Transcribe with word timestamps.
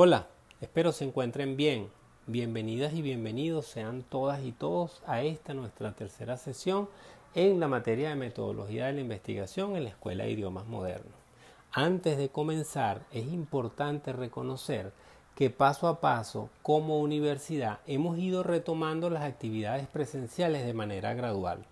Hola, 0.00 0.28
espero 0.60 0.92
se 0.92 1.04
encuentren 1.04 1.56
bien. 1.56 1.88
Bienvenidas 2.28 2.92
y 2.92 3.02
bienvenidos 3.02 3.66
sean 3.66 4.04
todas 4.04 4.44
y 4.44 4.52
todos 4.52 5.02
a 5.08 5.22
esta 5.22 5.54
nuestra 5.54 5.90
tercera 5.90 6.36
sesión 6.36 6.88
en 7.34 7.58
la 7.58 7.66
materia 7.66 8.10
de 8.10 8.14
metodología 8.14 8.86
de 8.86 8.92
la 8.92 9.00
investigación 9.00 9.74
en 9.74 9.82
la 9.82 9.90
Escuela 9.90 10.22
de 10.22 10.30
Idiomas 10.30 10.68
Modernos. 10.68 11.12
Antes 11.72 12.16
de 12.16 12.28
comenzar, 12.28 13.06
es 13.12 13.26
importante 13.26 14.12
reconocer 14.12 14.92
que 15.34 15.50
paso 15.50 15.88
a 15.88 16.00
paso, 16.00 16.48
como 16.62 17.00
universidad, 17.00 17.80
hemos 17.88 18.20
ido 18.20 18.44
retomando 18.44 19.10
las 19.10 19.24
actividades 19.24 19.88
presenciales 19.88 20.64
de 20.64 20.74
manera 20.74 21.12
gradual. 21.14 21.64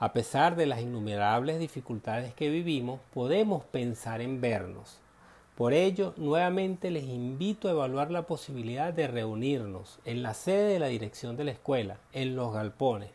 A 0.00 0.12
pesar 0.12 0.56
de 0.56 0.66
las 0.66 0.80
innumerables 0.80 1.60
dificultades 1.60 2.34
que 2.34 2.50
vivimos, 2.50 2.98
podemos 3.14 3.62
pensar 3.62 4.20
en 4.22 4.40
vernos 4.40 4.98
por 5.60 5.74
ello, 5.74 6.14
nuevamente 6.16 6.90
les 6.90 7.04
invito 7.04 7.68
a 7.68 7.72
evaluar 7.72 8.10
la 8.10 8.22
posibilidad 8.22 8.94
de 8.94 9.06
reunirnos 9.06 9.98
en 10.06 10.22
la 10.22 10.32
sede 10.32 10.72
de 10.72 10.78
la 10.78 10.86
dirección 10.86 11.36
de 11.36 11.44
la 11.44 11.50
escuela, 11.50 11.98
en 12.14 12.34
los 12.34 12.54
galpones, 12.54 13.10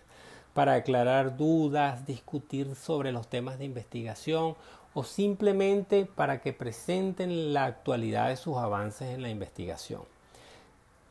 para 0.54 0.76
aclarar 0.76 1.38
dudas, 1.38 2.06
discutir 2.06 2.76
sobre 2.76 3.12
los 3.12 3.28
temas 3.30 3.58
de 3.58 3.66
investigación 3.66 4.56
o 4.94 5.04
simplemente 5.04 6.06
para 6.06 6.40
que 6.40 6.54
presenten 6.54 7.52
la 7.52 7.66
actualidad 7.66 8.28
de 8.28 8.38
sus 8.38 8.58
avances 8.58 9.10
en 9.10 9.24
la 9.24 9.30
investigación 9.30 10.04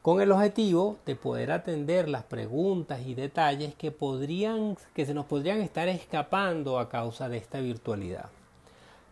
con 0.02 0.20
el 0.20 0.30
objetivo 0.30 0.98
de 1.04 1.16
poder 1.16 1.50
atender 1.50 2.08
las 2.08 2.22
preguntas 2.22 3.00
y 3.04 3.16
detalles 3.16 3.74
que 3.74 3.90
podrían 3.90 4.76
que 4.94 5.04
se 5.04 5.14
nos 5.14 5.26
podrían 5.26 5.62
estar 5.62 5.88
escapando 5.88 6.78
a 6.78 6.88
causa 6.88 7.28
de 7.28 7.38
esta 7.38 7.58
virtualidad. 7.58 8.26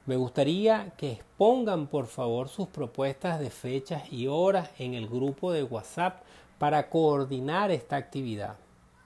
Me 0.04 0.16
gustaría 0.16 0.92
que 0.96 1.12
expongan 1.12 1.86
por 1.86 2.06
favor 2.06 2.48
sus 2.48 2.66
propuestas 2.66 3.38
de 3.38 3.50
fechas 3.50 4.12
y 4.12 4.26
horas 4.26 4.68
en 4.78 4.94
el 4.94 5.06
grupo 5.06 5.52
de 5.52 5.62
WhatsApp 5.62 6.22
para 6.58 6.90
coordinar 6.90 7.70
esta 7.70 7.96
actividad. 7.96 8.56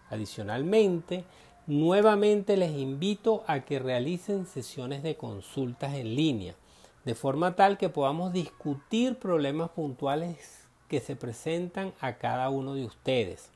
Adicionalmente, 0.08 1.24
nuevamente 1.66 2.56
les 2.56 2.70
invito 2.70 3.44
a 3.46 3.60
que 3.60 3.78
realicen 3.78 4.46
sesiones 4.46 5.02
de 5.02 5.16
consultas 5.16 5.92
en 5.94 6.14
línea, 6.14 6.54
de 7.04 7.14
forma 7.14 7.54
tal 7.54 7.76
que 7.76 7.90
podamos 7.90 8.32
discutir 8.32 9.16
problemas 9.16 9.68
puntuales 9.70 10.66
que 10.88 11.00
se 11.00 11.14
presentan 11.14 11.92
a 12.00 12.14
cada 12.14 12.48
uno 12.48 12.74
de 12.74 12.86
ustedes. 12.86 13.50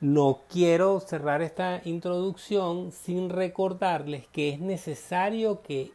No 0.00 0.40
quiero 0.48 0.98
cerrar 1.00 1.40
esta 1.42 1.82
introducción 1.84 2.90
sin 2.90 3.30
recordarles 3.30 4.26
que 4.28 4.50
es 4.50 4.60
necesario 4.60 5.62
que 5.62 5.92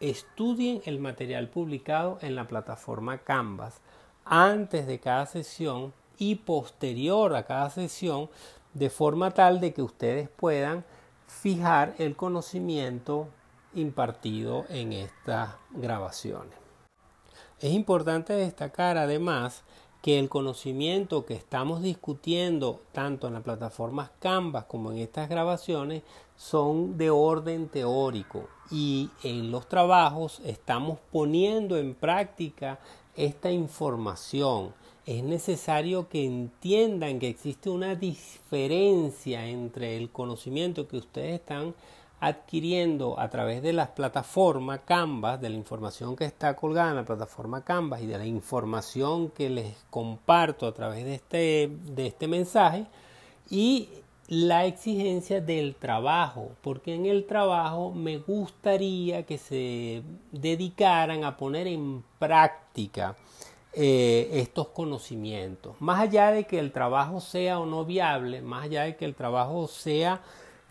estudien 0.00 0.82
el 0.84 0.98
material 0.98 1.48
publicado 1.48 2.18
en 2.20 2.34
la 2.34 2.48
plataforma 2.48 3.18
Canvas 3.18 3.80
antes 4.24 4.86
de 4.86 4.98
cada 5.00 5.26
sesión 5.26 5.92
y 6.18 6.36
posterior 6.36 7.34
a 7.34 7.44
cada 7.44 7.70
sesión 7.70 8.28
de 8.74 8.90
forma 8.90 9.30
tal 9.30 9.60
de 9.60 9.72
que 9.72 9.82
ustedes 9.82 10.28
puedan 10.28 10.84
fijar 11.26 11.94
el 11.98 12.16
conocimiento 12.16 13.28
impartido 13.74 14.64
en 14.68 14.92
estas 14.92 15.50
grabaciones. 15.70 16.54
Es 17.60 17.72
importante 17.72 18.32
destacar 18.34 18.98
además 18.98 19.62
que 20.02 20.18
el 20.18 20.28
conocimiento 20.28 21.24
que 21.24 21.34
estamos 21.34 21.82
discutiendo 21.82 22.82
tanto 22.92 23.26
en 23.26 23.34
la 23.34 23.40
plataforma 23.40 24.12
Canvas 24.20 24.64
como 24.66 24.92
en 24.92 24.98
estas 24.98 25.28
grabaciones 25.28 26.02
son 26.36 26.98
de 26.98 27.10
orden 27.10 27.68
teórico 27.68 28.48
y 28.70 29.10
en 29.22 29.50
los 29.50 29.68
trabajos 29.68 30.40
estamos 30.44 30.98
poniendo 31.10 31.76
en 31.76 31.94
práctica 31.94 32.78
esta 33.16 33.50
información. 33.50 34.74
Es 35.06 35.22
necesario 35.22 36.08
que 36.08 36.24
entiendan 36.24 37.18
que 37.18 37.28
existe 37.28 37.70
una 37.70 37.94
diferencia 37.94 39.46
entre 39.46 39.96
el 39.96 40.10
conocimiento 40.10 40.88
que 40.88 40.96
ustedes 40.96 41.34
están 41.34 41.74
adquiriendo 42.18 43.20
a 43.20 43.28
través 43.28 43.62
de 43.62 43.72
las 43.72 43.90
plataformas 43.90 44.80
Canvas, 44.84 45.40
de 45.40 45.50
la 45.50 45.56
información 45.56 46.16
que 46.16 46.24
está 46.24 46.56
colgada 46.56 46.90
en 46.90 46.96
la 46.96 47.04
plataforma 47.04 47.62
Canvas 47.62 48.02
y 48.02 48.06
de 48.06 48.18
la 48.18 48.26
información 48.26 49.30
que 49.30 49.50
les 49.50 49.76
comparto 49.90 50.66
a 50.66 50.72
través 50.72 51.04
de 51.04 51.14
este, 51.14 51.70
de 51.84 52.06
este 52.06 52.26
mensaje 52.26 52.86
y 53.50 53.88
la 54.28 54.66
exigencia 54.66 55.40
del 55.40 55.74
trabajo, 55.74 56.50
porque 56.62 56.94
en 56.94 57.06
el 57.06 57.26
trabajo 57.26 57.92
me 57.92 58.18
gustaría 58.18 59.24
que 59.24 59.38
se 59.38 60.02
dedicaran 60.32 61.24
a 61.24 61.36
poner 61.36 61.66
en 61.66 62.02
práctica 62.18 63.16
eh, 63.72 64.28
estos 64.32 64.68
conocimientos. 64.68 65.76
Más 65.80 66.00
allá 66.00 66.32
de 66.32 66.44
que 66.44 66.58
el 66.58 66.72
trabajo 66.72 67.20
sea 67.20 67.60
o 67.60 67.66
no 67.66 67.84
viable, 67.84 68.42
más 68.42 68.64
allá 68.64 68.82
de 68.84 68.96
que 68.96 69.04
el 69.04 69.14
trabajo 69.14 69.68
sea 69.68 70.20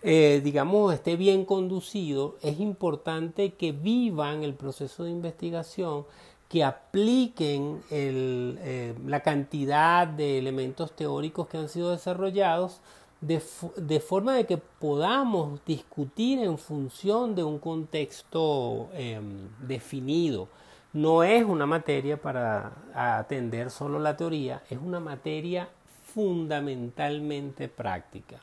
eh, 0.08 0.40
digamos, 0.44 0.94
esté 0.94 1.16
bien 1.16 1.46
conducido, 1.46 2.36
es 2.44 2.60
importante 2.60 3.56
que 3.56 3.72
vivan 3.72 4.44
el 4.44 4.54
proceso 4.54 5.04
de 5.04 5.10
investigación, 5.10 6.06
que 6.48 6.64
apliquen 6.64 7.82
eh, 7.90 8.94
la 9.04 9.22
cantidad 9.22 10.06
de 10.06 10.38
elementos 10.38 10.96
teóricos 10.96 11.48
que 11.48 11.58
han 11.58 11.70
sido 11.70 11.90
desarrollados 11.90 12.82
de, 13.28 14.00
forma 14.00 14.36
de 14.36 14.46
que 14.46 14.58
podamos 14.58 15.60
discutir 15.66 16.40
en 16.40 16.58
función 16.58 17.36
de 17.36 17.44
un 17.44 17.60
contexto 17.60 18.90
em, 18.94 19.50
definido. 19.60 20.48
No 20.94 21.24
es 21.24 21.44
una 21.44 21.66
materia 21.66 22.22
para 22.22 22.72
atender 22.94 23.70
solo 23.70 24.00
la 24.00 24.16
teoría, 24.16 24.64
es 24.70 24.78
una 24.78 25.00
materia 25.00 25.68
fundamentalmente 26.14 27.68
práctica. 27.68 28.40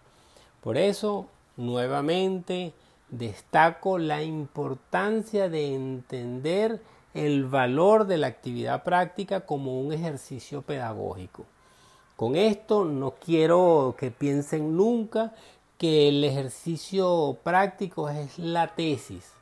Por 0.60 0.76
eso 0.76 1.28
Nuevamente 1.56 2.72
destaco 3.10 3.98
la 3.98 4.22
importancia 4.22 5.50
de 5.50 5.74
entender 5.74 6.80
el 7.12 7.44
valor 7.44 8.06
de 8.06 8.16
la 8.16 8.28
actividad 8.28 8.82
práctica 8.82 9.44
como 9.44 9.78
un 9.80 9.92
ejercicio 9.92 10.62
pedagógico. 10.62 11.44
Con 12.16 12.36
esto 12.36 12.84
no 12.84 13.14
quiero 13.14 13.94
que 13.98 14.10
piensen 14.10 14.76
nunca 14.76 15.34
que 15.78 16.08
el 16.08 16.22
ejercicio 16.22 17.36
práctico 17.42 18.08
es 18.08 18.38
la 18.38 18.74
tesis. 18.74 19.32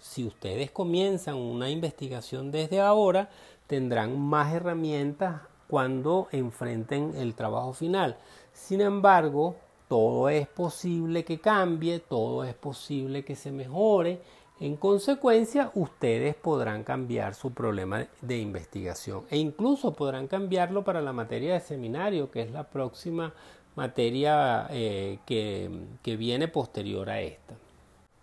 Si 0.00 0.24
ustedes 0.24 0.70
comienzan 0.70 1.36
una 1.36 1.68
investigación 1.68 2.50
desde 2.50 2.80
ahora, 2.80 3.28
tendrán 3.66 4.18
más 4.18 4.54
herramientas 4.54 5.42
cuando 5.68 6.28
enfrenten 6.32 7.14
el 7.16 7.34
trabajo 7.34 7.74
final. 7.74 8.16
Sin 8.52 8.80
embargo, 8.80 9.56
todo 9.88 10.28
es 10.28 10.48
posible 10.48 11.24
que 11.24 11.40
cambie, 11.40 11.98
todo 11.98 12.44
es 12.44 12.54
posible 12.54 13.24
que 13.24 13.36
se 13.36 13.52
mejore. 13.52 14.22
En 14.60 14.76
consecuencia, 14.76 15.70
ustedes 15.74 16.34
podrán 16.34 16.84
cambiar 16.84 17.34
su 17.34 17.52
problema 17.54 18.06
de 18.20 18.36
investigación 18.36 19.24
e 19.30 19.38
incluso 19.38 19.94
podrán 19.94 20.28
cambiarlo 20.28 20.84
para 20.84 21.00
la 21.00 21.14
materia 21.14 21.54
de 21.54 21.60
seminario, 21.60 22.30
que 22.30 22.42
es 22.42 22.50
la 22.50 22.64
próxima 22.64 23.32
materia 23.74 24.66
eh, 24.68 25.18
que, 25.24 25.70
que 26.02 26.16
viene 26.18 26.46
posterior 26.46 27.08
a 27.08 27.22
esta. 27.22 27.54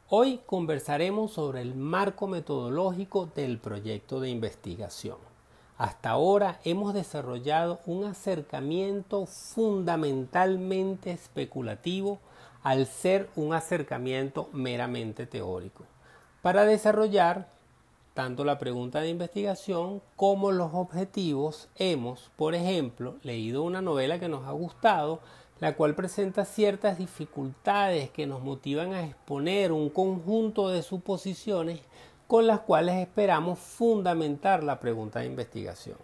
Hoy 0.10 0.40
conversaremos 0.46 1.32
sobre 1.32 1.62
el 1.62 1.74
marco 1.74 2.28
metodológico 2.28 3.26
del 3.34 3.58
proyecto 3.58 4.20
de 4.20 4.30
investigación. 4.30 5.18
Hasta 5.80 6.12
ahora 6.12 6.60
hemos 6.64 6.94
desarrollado 6.94 7.80
un 7.88 8.06
acercamiento 8.06 9.26
fundamentalmente 9.26 11.10
especulativo 11.10 12.20
al 12.62 12.86
ser 12.86 13.28
un 13.36 13.56
acercamiento 13.56 14.50
meramente 14.54 15.26
teórico, 15.26 15.84
para 16.42 16.66
desarrollar 16.66 17.48
tanto 18.14 18.44
la 18.44 18.58
pregunta 18.58 19.00
de 19.00 19.10
investigación 19.10 20.02
como 20.16 20.52
los 20.52 20.74
objetivos 20.74 21.70
hemos, 21.76 22.32
por 22.36 22.56
ejemplo, 22.56 23.18
leído 23.22 23.62
una 23.62 23.82
novela 23.82 24.20
que 24.20 24.28
nos 24.28 24.48
ha 24.48 24.52
gustado, 24.54 25.20
la 25.60 25.76
cual 25.76 25.94
presenta 25.94 26.44
ciertas 26.44 26.98
dificultades 26.98 28.10
que 28.10 28.26
nos 28.26 28.42
motivan 28.42 28.94
a 28.94 29.06
exponer 29.06 29.72
un 29.72 29.90
conjunto 29.90 30.70
de 30.70 30.82
suposiciones 30.82 31.82
con 32.26 32.48
las 32.48 32.62
cuales 32.62 32.96
esperamos 32.96 33.60
fundamentar 33.60 34.64
la 34.64 34.80
pregunta 34.80 35.20
de 35.20 35.28
investigación. 35.28 35.98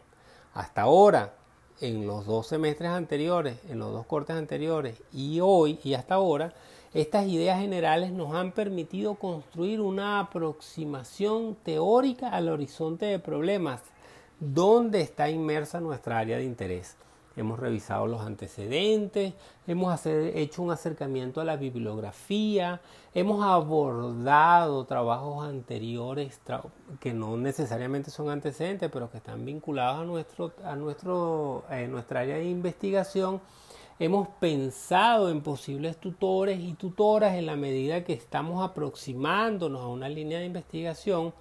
Hasta 0.53 0.83
ahora, 0.83 1.33
en 1.81 2.05
los 2.05 2.27
dos 2.27 2.45
semestres 2.45 2.91
anteriores, 2.91 3.57
en 3.69 3.79
los 3.79 3.91
dos 3.91 4.05
cortes 4.05 4.35
anteriores 4.35 5.01
y 5.11 5.39
hoy 5.41 5.79
y 5.83 5.95
hasta 5.95 6.13
ahora, 6.13 6.53
estas 6.93 7.27
ideas 7.27 7.59
generales 7.59 8.11
nos 8.11 8.35
han 8.35 8.51
permitido 8.51 9.15
construir 9.15 9.81
una 9.81 10.19
aproximación 10.19 11.55
teórica 11.63 12.29
al 12.29 12.49
horizonte 12.49 13.07
de 13.07 13.17
problemas 13.17 13.81
donde 14.39 15.01
está 15.01 15.29
inmersa 15.29 15.79
nuestra 15.79 16.19
área 16.19 16.37
de 16.37 16.43
interés. 16.43 16.95
hemos 17.35 17.59
revisado 17.59 18.05
los 18.05 18.21
antecedentes, 18.21 19.33
hemos 19.65 20.05
hecho 20.05 20.61
un 20.61 20.69
acercamiento 20.69 21.41
a 21.41 21.43
la 21.43 21.55
bibliografía, 21.55 22.79
hemos 23.15 23.43
abordado 23.43 24.85
trabajos 24.85 25.43
anteriores 25.43 26.39
que 26.99 27.11
no 27.11 27.35
necesariamente 27.37 28.11
son 28.11 28.29
antecedentes, 28.29 28.91
pero 28.93 29.09
que 29.09 29.17
están 29.17 29.45
vinculados 29.45 30.01
a, 30.01 30.03
nuestro, 30.03 30.51
a 30.63 30.75
nuestro, 30.75 31.63
eh, 31.71 31.87
nuestra 31.87 32.19
área 32.19 32.35
de 32.35 32.45
investigación. 32.45 33.41
Hemos 33.99 34.27
pensado 34.39 35.29
en 35.29 35.41
posibles 35.41 35.97
tutores 35.97 36.59
y 36.59 36.73
tutoras 36.73 37.35
en 37.35 37.45
la 37.45 37.55
medida 37.55 38.03
que 38.03 38.13
estamos 38.13 38.67
aproximándonos 38.67 39.83
a 39.83 39.87
una 39.87 40.09
línea 40.09 40.39
de 40.39 40.45
investigación. 40.45 41.31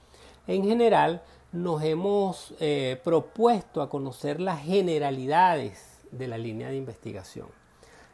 En 0.46 0.64
general, 0.64 1.22
nos 1.52 1.82
hemos 1.82 2.54
eh, 2.60 3.00
propuesto 3.02 3.80
a 3.80 3.88
conocer 3.88 4.38
las 4.38 4.60
generalidades 4.60 6.02
de 6.10 6.28
la 6.28 6.36
línea 6.36 6.68
de 6.68 6.76
investigación. 6.76 7.46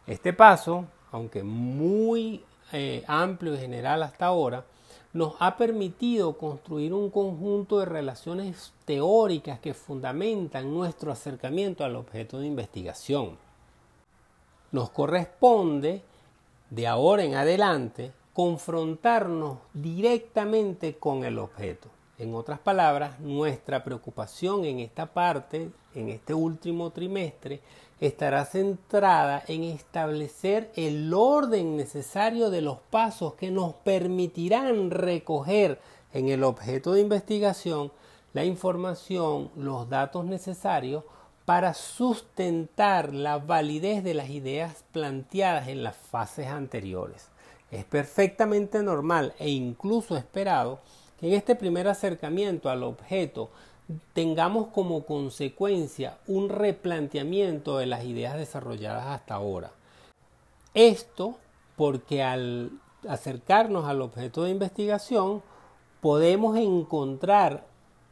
Este 0.07 0.33
paso, 0.33 0.85
aunque 1.11 1.43
muy 1.43 2.45
eh, 2.73 3.03
amplio 3.09 3.55
y 3.55 3.59
general 3.59 4.05
hasta 4.05 4.27
ahora, 4.27 4.65
nos 5.13 5.35
ha 5.41 5.57
permitido 5.57 6.39
construir 6.39 6.95
un 6.95 7.11
conjunto 7.11 7.81
de 7.81 7.87
relaciones 7.87 8.73
teóricas 8.85 9.59
que 9.59 9.75
fundamentan 9.75 10.73
nuestro 10.73 11.11
acercamiento 11.11 11.83
al 11.83 11.97
objeto 11.97 12.39
de 12.39 12.47
investigación. 12.47 13.48
Nos 14.71 14.91
corresponde, 14.91 16.03
de 16.71 16.87
ahora 16.87 17.25
en 17.25 17.35
adelante, 17.35 18.13
confrontarnos 18.35 19.59
directamente 19.73 20.97
con 20.97 21.25
el 21.25 21.39
objeto. 21.39 21.89
En 22.19 22.35
otras 22.35 22.59
palabras, 22.59 23.19
nuestra 23.21 23.83
preocupación 23.83 24.65
en 24.65 24.81
esta 24.81 25.07
parte, 25.07 25.71
en 25.95 26.09
este 26.09 26.35
último 26.35 26.91
trimestre, 26.91 27.61
estará 28.01 28.45
centrada 28.45 29.43
en 29.49 29.65
establecer 29.65 30.71
el 30.77 31.15
orden 31.15 31.77
necesario 31.77 32.51
de 32.51 32.61
los 32.61 32.79
pasos 32.79 33.35
que 33.35 33.51
nos 33.51 33.75
permitirán 33.75 34.91
recoger 34.91 35.81
en 36.13 36.29
el 36.29 36.45
objeto 36.45 36.93
de 36.93 37.01
investigación 37.01 37.91
la 38.35 38.45
información, 38.45 39.51
los 39.57 39.89
datos 39.89 40.25
necesarios 40.25 41.05
para 41.49 41.73
sustentar 41.73 43.15
la 43.15 43.39
validez 43.39 44.05
de 44.05 44.13
las 44.13 44.29
ideas 44.29 44.85
planteadas 44.93 45.69
en 45.69 45.83
las 45.83 45.97
fases 45.97 46.49
anteriores. 46.49 47.31
Es 47.71 47.87
perfectamente 47.87 48.83
normal 48.83 49.33
e 49.39 49.49
incluso 49.49 50.19
esperado 50.19 50.81
que 51.19 51.29
en 51.29 51.33
este 51.33 51.55
primer 51.55 51.89
acercamiento 51.89 52.69
al 52.69 52.83
objeto 52.83 53.49
tengamos 54.13 54.67
como 54.75 55.07
consecuencia 55.07 56.19
un 56.27 56.51
replanteamiento 56.51 57.79
de 57.79 57.87
las 57.87 58.05
ideas 58.05 58.37
desarrolladas 58.37 59.07
hasta 59.07 59.37
ahora. 59.37 59.71
Esto 60.75 61.39
porque 61.77 62.23
al 62.23 62.73
acercarnos 63.09 63.87
al 63.87 64.03
objeto 64.03 64.43
de 64.43 64.51
investigación 64.51 65.43
podemos 66.03 66.59
encontrar 66.59 67.65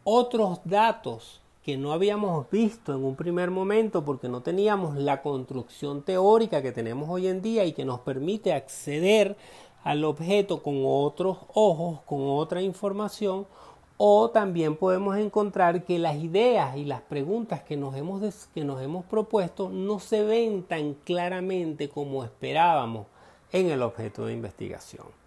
otros 0.04 0.58
datos 0.64 1.42
que 1.66 1.76
no 1.76 1.92
habíamos 1.92 2.48
visto 2.48 2.94
en 2.94 3.02
un 3.02 3.16
primer 3.16 3.50
momento 3.50 4.04
porque 4.04 4.28
no 4.28 4.40
teníamos 4.40 4.94
la 4.94 5.20
construcción 5.20 6.02
teórica 6.02 6.62
que 6.62 6.70
tenemos 6.70 7.08
hoy 7.10 7.26
en 7.26 7.42
día 7.42 7.64
y 7.64 7.72
que 7.72 7.84
nos 7.84 7.98
permite 8.02 8.52
acceder 8.52 9.36
al 9.82 10.04
objeto 10.04 10.62
con 10.62 10.84
otros 10.86 11.38
ojos, 11.54 12.02
con 12.06 12.20
otra 12.28 12.62
información, 12.62 13.48
o 13.96 14.30
también 14.30 14.76
podemos 14.76 15.16
encontrar 15.16 15.82
que 15.82 15.98
las 15.98 16.14
ideas 16.14 16.76
y 16.76 16.84
las 16.84 17.00
preguntas 17.00 17.62
que 17.62 17.76
nos 17.76 17.96
hemos, 17.96 18.46
que 18.54 18.62
nos 18.62 18.80
hemos 18.80 19.04
propuesto 19.04 19.68
no 19.68 19.98
se 19.98 20.22
ven 20.22 20.62
tan 20.62 20.94
claramente 20.94 21.88
como 21.88 22.22
esperábamos 22.22 23.08
en 23.50 23.70
el 23.70 23.82
objeto 23.82 24.26
de 24.26 24.34
investigación. 24.34 25.25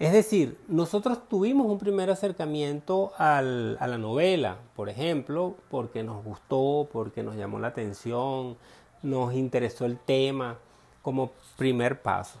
Es 0.00 0.14
decir, 0.14 0.56
nosotros 0.66 1.28
tuvimos 1.28 1.66
un 1.66 1.78
primer 1.78 2.08
acercamiento 2.08 3.12
a 3.18 3.42
la 3.42 3.98
novela, 3.98 4.56
por 4.74 4.88
ejemplo, 4.88 5.56
porque 5.70 6.02
nos 6.02 6.24
gustó, 6.24 6.88
porque 6.90 7.22
nos 7.22 7.36
llamó 7.36 7.58
la 7.58 7.68
atención, 7.68 8.56
nos 9.02 9.34
interesó 9.34 9.84
el 9.84 9.98
tema 9.98 10.56
como 11.02 11.32
primer 11.58 12.00
paso. 12.00 12.38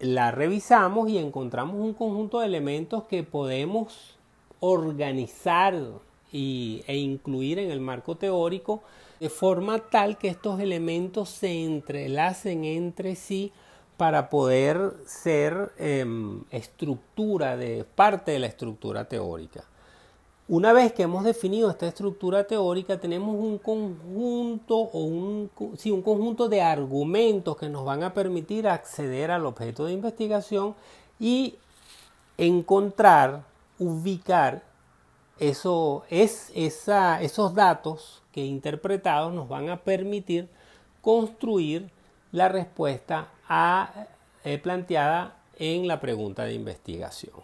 La 0.00 0.32
revisamos 0.32 1.08
y 1.08 1.16
encontramos 1.16 1.76
un 1.76 1.94
conjunto 1.94 2.40
de 2.40 2.46
elementos 2.46 3.04
que 3.04 3.22
podemos 3.22 4.18
organizar 4.60 5.74
y, 6.30 6.84
e 6.86 6.98
incluir 6.98 7.58
en 7.58 7.70
el 7.70 7.80
marco 7.80 8.16
teórico 8.16 8.82
de 9.18 9.30
forma 9.30 9.78
tal 9.78 10.18
que 10.18 10.28
estos 10.28 10.60
elementos 10.60 11.30
se 11.30 11.64
entrelacen 11.64 12.66
entre 12.66 13.16
sí 13.16 13.50
para 13.96 14.30
poder 14.30 14.94
ser 15.06 15.72
em, 15.78 16.42
estructura 16.50 17.56
de 17.56 17.84
parte 17.84 18.32
de 18.32 18.38
la 18.38 18.46
estructura 18.46 19.04
teórica. 19.04 19.64
Una 20.48 20.72
vez 20.72 20.92
que 20.92 21.04
hemos 21.04 21.24
definido 21.24 21.70
esta 21.70 21.86
estructura 21.86 22.44
teórica, 22.44 22.98
tenemos 22.98 23.36
un 23.36 23.58
conjunto 23.58 24.76
o 24.76 25.04
un, 25.04 25.50
un 25.56 26.02
conjunto 26.02 26.48
de 26.48 26.60
argumentos 26.60 27.56
que 27.56 27.68
nos 27.68 27.84
van 27.84 28.02
a 28.02 28.12
permitir 28.12 28.66
acceder 28.66 29.30
al 29.30 29.46
objeto 29.46 29.86
de 29.86 29.92
investigación 29.92 30.74
y 31.20 31.54
encontrar, 32.36 33.44
ubicar 33.78 34.64
esos 35.38 36.04
datos 37.54 38.22
que 38.32 38.44
interpretados 38.44 39.32
nos 39.32 39.48
van 39.48 39.70
a 39.70 39.76
permitir 39.78 40.48
construir 41.00 41.90
la 42.32 42.48
respuesta 42.48 43.28
a, 43.48 44.06
eh, 44.44 44.58
planteada 44.58 45.36
en 45.58 45.86
la 45.86 46.00
pregunta 46.00 46.44
de 46.44 46.54
investigación. 46.54 47.34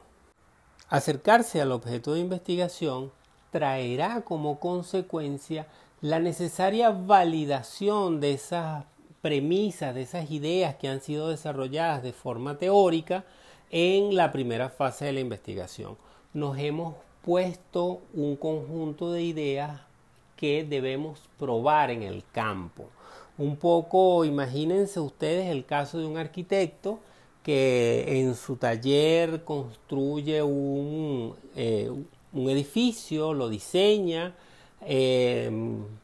Acercarse 0.88 1.61
al 1.61 1.73
objeto 1.73 2.14
de 2.14 2.20
investigación 2.20 3.12
traerá 3.50 4.23
como 4.23 4.58
consecuencia 4.58 5.67
la 6.00 6.19
necesaria 6.19 6.90
validación 6.90 8.20
de 8.20 8.32
esas 8.32 8.85
premisas, 9.20 9.94
de 9.94 10.02
esas 10.02 10.31
ideas 10.31 10.76
que 10.76 10.88
han 10.88 11.00
sido 11.00 11.29
desarrolladas 11.29 12.02
de 12.02 12.12
forma 12.12 12.56
teórica 12.56 13.25
en 13.70 14.17
la 14.17 14.32
primera 14.32 14.70
fase 14.70 15.06
de 15.06 15.12
la 15.12 15.20
investigación. 15.20 15.96
Nos 16.32 16.58
hemos 16.58 16.94
puesto 17.23 18.00
un 18.14 18.37
conjunto 18.37 19.12
de 19.12 19.23
ideas 19.23 19.81
que 20.37 20.64
debemos 20.64 21.20
probar 21.38 21.90
en 21.90 22.02
el 22.02 22.25
campo. 22.32 22.88
Un 23.38 23.56
poco, 23.56 24.25
imagínense 24.25 24.99
ustedes 25.00 25.46
el 25.50 25.64
caso 25.64 25.99
de 25.99 26.06
un 26.06 26.17
arquitecto 26.17 26.99
que 27.44 28.20
en 28.20 28.35
su 28.35 28.56
taller 28.56 29.44
construye 29.44 30.43
un, 30.43 31.35
eh, 31.55 31.90
un 32.32 32.50
edificio, 32.50 33.32
lo 33.35 33.49
diseña, 33.49 34.35
eh, 34.81 35.50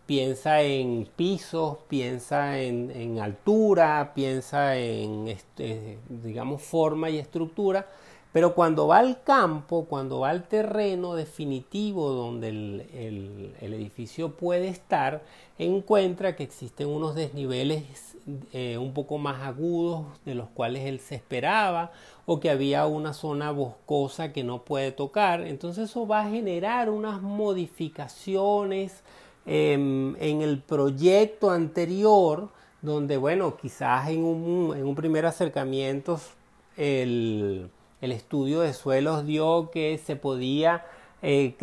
piensa 0.07 0.63
en 0.63 1.09
pisos, 1.17 1.79
piensa 1.89 2.61
en, 2.61 3.19
altura, 3.21 4.13
piensa 4.15 4.77
en, 4.77 5.29
este, 5.29 5.99
digamos, 6.09 6.63
forma 6.63 7.11
y 7.11 7.19
estructura, 7.19 7.89
pero 8.35 8.53
cuando 8.57 8.89
va 8.89 8.99
al 8.99 9.23
campo, 9.23 9.85
cuando 9.85 10.19
va 10.19 10.31
al 10.31 10.49
terreno 10.49 11.15
definitivo 11.15 12.11
donde 12.11 12.49
el, 12.49 13.55
edificio 13.61 14.33
puede 14.33 14.67
estar, 14.67 15.23
encuentra 15.57 16.35
que 16.35 16.43
existen 16.43 16.89
unos 16.89 17.15
desniveles 17.15 18.17
eh, 18.53 18.77
un 18.77 18.93
poco 18.93 19.19
más 19.19 19.41
agudos 19.43 20.07
de 20.25 20.35
los 20.35 20.49
cuales 20.49 20.85
él 20.87 20.99
se 20.99 21.15
esperaba 21.15 21.93
o 22.27 22.41
que 22.41 22.51
había 22.51 22.87
una 22.87 23.13
zona 23.13 23.53
boscosa 23.53 24.33
que 24.33 24.43
no 24.43 24.65
puede 24.65 24.91
tocar. 24.91 25.43
Entonces 25.43 25.91
eso 25.91 26.05
va 26.05 26.23
a 26.23 26.29
generar 26.29 26.91
unas 26.91 27.23
modificaciones 27.23 29.05
em, 29.47 30.17
en 30.19 30.43
el 30.43 30.59
proyecto 30.59 31.53
anterior 31.53 32.49
donde, 32.83 33.17
bueno, 33.17 33.57
quizás 33.57 34.09
en 34.09 34.25
un 34.25 34.95
primer 34.97 35.25
acercamiento 35.25 36.19
el, 36.77 37.71
el, 38.05 38.13
estudio 38.13 38.61
de 38.61 38.73
suelos 38.75 39.27
dio 39.27 39.71
que 39.71 39.99
se 39.99 40.17
podía 40.17 40.85
eh, 41.23 41.55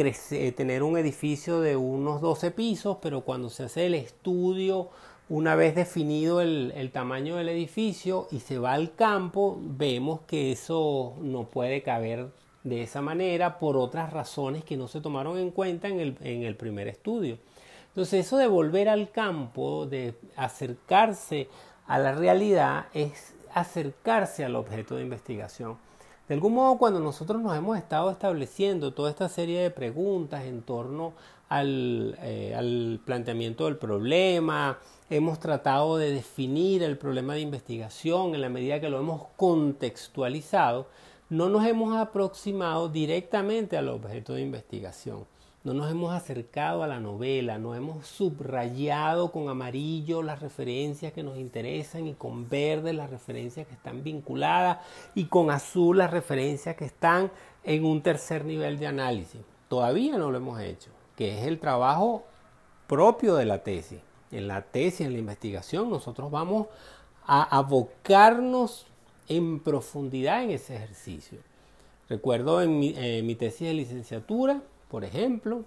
tener 0.56 0.84
un 0.84 0.98
edificio 0.98 1.62
de 1.62 1.76
unos 1.76 2.22
12 2.22 2.52
pisos, 2.52 2.98
pero 3.02 3.22
cuando 3.22 3.50
se 3.50 3.64
hace 3.64 3.86
el 3.86 3.96
estudio 3.96 4.90
una 5.32 5.56
vez 5.56 5.76
definido 5.76 6.42
el, 6.42 6.90
tamaño 6.92 7.38
del 7.38 7.48
edificio 7.48 8.28
y 8.32 8.42
se 8.42 8.60
va 8.60 8.74
al 8.74 8.96
campo, 8.96 9.58
vemos 9.62 10.22
que 10.28 10.52
eso 10.52 11.16
no 11.22 11.46
puede 11.46 11.84
caber 11.84 12.28
de 12.66 12.84
esa 12.84 13.02
manera 13.02 13.58
por 13.58 13.78
otras 13.78 14.12
razones 14.12 14.66
que 14.66 14.76
no 14.76 14.90
se 14.90 15.00
tomaron 15.00 15.38
en 15.38 15.52
cuenta 15.52 15.88
en 15.88 16.02
el, 16.02 16.18
en 16.22 16.44
el 16.44 16.58
primer 16.58 16.90
estudio. 16.90 17.38
Entonces 17.88 18.26
eso 18.26 18.38
de 18.38 18.48
volver 18.48 18.90
al 18.90 19.10
campo, 19.12 19.86
de 19.86 20.16
acercarse 20.36 21.48
a 21.88 21.98
la 21.98 22.12
realidad, 22.12 22.88
es 22.94 23.34
acercarse 23.54 24.44
al 24.44 24.56
objeto 24.56 24.96
de 24.96 25.04
investigación. 25.04 25.78
De 26.32 26.36
algún 26.36 26.54
modo, 26.54 26.78
cuando 26.78 27.02
nosotros 27.02 27.42
nos 27.42 27.58
hemos 27.58 27.78
estado 27.78 28.10
estableciendo 28.10 28.94
toda 28.94 29.10
esta 29.10 29.28
serie 29.28 29.64
de 29.64 29.70
preguntas 29.70 30.46
en 30.46 30.62
torno 30.62 31.12
al, 31.50 32.18
eh, 32.22 32.56
al 32.56 33.02
planteamiento 33.04 33.66
del 33.66 33.76
problema, 33.76 34.80
hemos 35.10 35.42
tratado 35.42 35.98
de 35.98 36.14
definir 36.14 36.84
el 36.84 36.98
problema 36.98 37.34
de 37.34 37.42
investigación 37.42 38.34
en 38.34 38.40
la 38.40 38.48
medida 38.48 38.80
que 38.80 38.88
lo 38.88 39.02
hemos 39.02 39.24
contextualizado, 39.36 40.88
no 41.30 41.50
nos 41.50 41.68
hemos 41.68 41.98
aproximado 41.98 42.88
directamente 42.88 43.76
al 43.76 43.90
objeto 43.90 44.34
de 44.34 44.42
investigación. 44.44 45.26
No 45.64 45.76
nos 45.76 45.92
hemos 45.92 46.12
acercado 46.12 46.82
a 46.82 46.88
la 46.88 47.00
novela, 47.00 47.60
no 47.60 47.76
hemos 47.76 48.08
subrayado 48.08 49.32
con 49.32 49.48
amarillo 49.48 50.24
las 50.24 50.40
referencias 50.40 51.14
que 51.14 51.22
nos 51.22 51.38
interesan 51.38 52.08
y 52.08 52.16
con 52.16 52.50
verde 52.50 52.94
las 52.94 53.12
referencias 53.12 53.68
que 53.68 53.76
están 53.76 54.04
vinculadas 54.04 54.80
y 55.14 55.26
con 55.26 55.52
azul 55.52 56.00
las 56.00 56.10
referencias 56.10 56.76
que 56.76 56.86
están 56.86 57.30
en 57.64 57.86
un 57.86 58.02
tercer 58.02 58.44
nivel 58.44 58.80
de 58.80 58.88
análisis. 58.88 59.40
Todavía 59.68 60.18
no 60.18 60.32
lo 60.32 60.38
hemos 60.38 60.60
hecho, 60.60 60.90
que 61.16 61.38
es 61.38 61.46
el 61.46 61.60
trabajo 61.60 62.24
propio 62.88 63.36
de 63.36 63.46
la 63.46 63.62
tesis. 63.62 64.00
En 64.32 64.48
la 64.48 64.64
tesis, 64.64 65.02
en 65.02 65.14
la 65.14 65.20
investigación, 65.20 65.92
nosotros 65.92 66.32
vamos 66.32 66.70
a 67.24 67.44
abocarnos 67.56 68.88
en 69.28 69.60
profundidad 69.60 70.44
en 70.44 70.50
ese 70.50 70.76
ejercicio. 70.76 71.38
Recuerdo 72.10 72.64
en 72.64 72.80
mi, 72.80 72.96
mi 73.22 73.36
tesis 73.36 73.68
de 73.68 73.76
licenciatura, 73.76 74.64
por 74.92 75.06
ejemplo, 75.06 75.64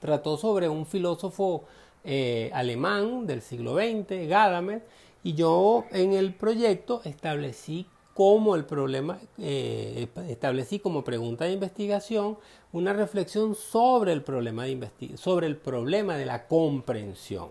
trató 0.00 0.36
sobre 0.36 0.68
un 0.68 0.84
filósofo 0.84 1.64
eh, 2.04 2.50
alemán 2.52 3.26
del 3.26 3.40
siglo 3.40 3.74
XX, 3.74 4.28
Gadamer, 4.28 4.84
y 5.22 5.32
yo 5.32 5.86
en 5.90 6.12
el 6.12 6.34
proyecto 6.34 7.00
establecí 7.04 7.86
como 8.12 8.54
el 8.54 8.66
problema, 8.66 9.18
eh, 9.38 10.08
establecí 10.28 10.78
como 10.78 11.04
pregunta 11.04 11.46
de 11.46 11.52
investigación 11.52 12.36
una 12.70 12.92
reflexión 12.92 13.54
sobre 13.54 14.12
el 14.12 14.22
problema 14.22 14.64
de 14.64 14.90
sobre 15.16 15.46
el 15.46 15.56
problema 15.56 16.16
de 16.16 16.26
la 16.26 16.46
comprensión. 16.46 17.48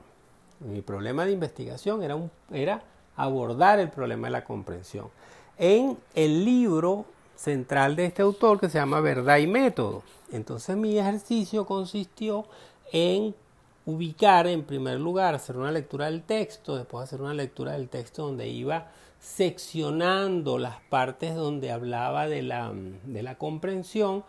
Mi 0.59 0.81
problema 0.81 1.25
de 1.25 1.31
investigación 1.31 2.03
era, 2.03 2.15
un, 2.15 2.29
era 2.51 2.83
abordar 3.15 3.79
el 3.79 3.89
problema 3.89 4.27
de 4.27 4.31
la 4.31 4.43
comprensión. 4.43 5.09
En 5.57 5.97
el 6.13 6.45
libro 6.45 7.05
central 7.35 7.95
de 7.95 8.05
este 8.05 8.21
autor 8.21 8.59
que 8.59 8.69
se 8.69 8.77
llama 8.77 9.01
Verdad 9.01 9.37
y 9.37 9.47
Método. 9.47 10.03
Entonces 10.31 10.75
mi 10.75 10.97
ejercicio 10.97 11.65
consistió 11.65 12.45
en 12.91 13.35
ubicar 13.85 14.47
en 14.47 14.63
primer 14.63 14.99
lugar, 14.99 15.35
hacer 15.35 15.57
una 15.57 15.71
lectura 15.71 16.05
del 16.05 16.23
texto, 16.23 16.75
después 16.75 17.03
hacer 17.03 17.21
una 17.21 17.33
lectura 17.33 17.73
del 17.73 17.89
texto 17.89 18.25
donde 18.25 18.47
iba 18.47 18.87
seccionando 19.19 20.57
las 20.57 20.79
partes 20.89 21.35
donde 21.35 21.71
hablaba 21.71 22.27
de 22.27 22.41
la, 22.41 22.73
de 22.73 23.23
la 23.23 23.37
comprensión. 23.37 24.23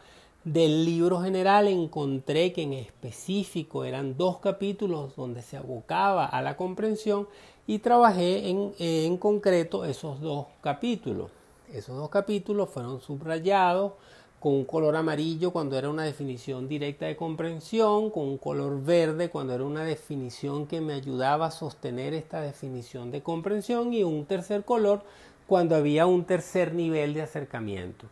Del 0.44 0.84
libro 0.84 1.20
general 1.20 1.66
encontré 1.66 2.52
que 2.52 2.62
en 2.62 2.74
específico 2.74 3.84
eran 3.84 4.16
dos 4.16 4.38
capítulos 4.38 5.16
donde 5.16 5.42
se 5.42 5.56
abocaba 5.56 6.24
a 6.24 6.40
la 6.40 6.56
comprensión 6.56 7.26
y 7.66 7.80
trabajé 7.80 8.48
en, 8.48 8.72
en 8.78 9.16
concreto 9.16 9.84
esos 9.84 10.20
dos 10.20 10.46
capítulos. 10.60 11.30
Esos 11.72 11.96
dos 11.96 12.10
capítulos 12.10 12.70
fueron 12.70 13.00
subrayados 13.00 13.92
con 14.38 14.52
un 14.52 14.64
color 14.64 14.94
amarillo 14.94 15.50
cuando 15.50 15.76
era 15.76 15.88
una 15.88 16.04
definición 16.04 16.68
directa 16.68 17.06
de 17.06 17.16
comprensión, 17.16 18.10
con 18.10 18.24
un 18.24 18.38
color 18.38 18.84
verde 18.84 19.30
cuando 19.30 19.54
era 19.54 19.64
una 19.64 19.82
definición 19.82 20.66
que 20.66 20.80
me 20.80 20.92
ayudaba 20.92 21.46
a 21.46 21.50
sostener 21.50 22.14
esta 22.14 22.40
definición 22.40 23.10
de 23.10 23.22
comprensión 23.22 23.92
y 23.92 24.04
un 24.04 24.26
tercer 24.26 24.64
color 24.64 25.02
cuando 25.48 25.74
había 25.74 26.06
un 26.06 26.24
tercer 26.24 26.74
nivel 26.74 27.14
de 27.14 27.22
acercamiento. 27.22 28.06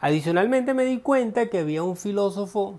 Adicionalmente 0.00 0.74
me 0.74 0.84
di 0.84 0.98
cuenta 0.98 1.48
que 1.48 1.58
había 1.58 1.82
un 1.82 1.96
filósofo 1.96 2.78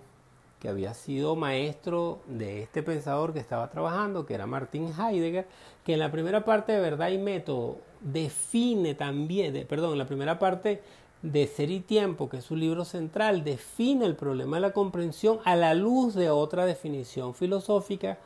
que 0.60 0.68
había 0.68 0.94
sido 0.94 1.36
maestro 1.36 2.20
de 2.28 2.64
este 2.64 2.84
pensador 2.84 3.34
que 3.34 3.40
estaba 3.40 3.70
trabajando, 3.70 4.26
que 4.26 4.34
era 4.34 4.46
Martin 4.46 4.94
Heidegger, 4.94 5.48
que 5.86 5.94
en 5.94 6.00
la 6.00 6.12
primera 6.12 6.44
parte 6.44 6.74
de 6.74 6.82
verdad 6.82 7.10
y 7.10 7.18
método 7.18 7.78
define 8.02 8.96
también, 8.96 9.54
de, 9.54 9.66
perdón, 9.66 9.98
la 9.98 10.06
primera 10.06 10.40
parte 10.40 10.82
de 11.22 11.48
Ser 11.48 11.70
y 11.70 11.82
Tiempo, 11.82 12.30
que 12.30 12.38
es 12.38 12.46
su 12.46 12.56
libro 12.56 12.86
central, 12.86 13.44
define 13.44 14.06
el 14.06 14.16
problema 14.16 14.58
de 14.58 14.62
la 14.62 14.72
comprensión 14.72 15.40
a 15.46 15.56
la 15.56 15.74
luz 15.74 16.16
de 16.16 16.30
otra 16.30 16.66
definición 16.66 17.34
filosófica. 17.34 18.18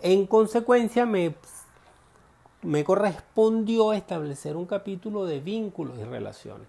En 0.00 0.26
consecuencia, 0.26 1.06
me, 1.06 1.34
me 2.62 2.82
correspondió 2.84 3.92
establecer 3.92 4.56
un 4.56 4.66
capítulo 4.66 5.26
de 5.26 5.40
vínculos 5.40 5.98
y 5.98 6.04
relaciones. 6.04 6.66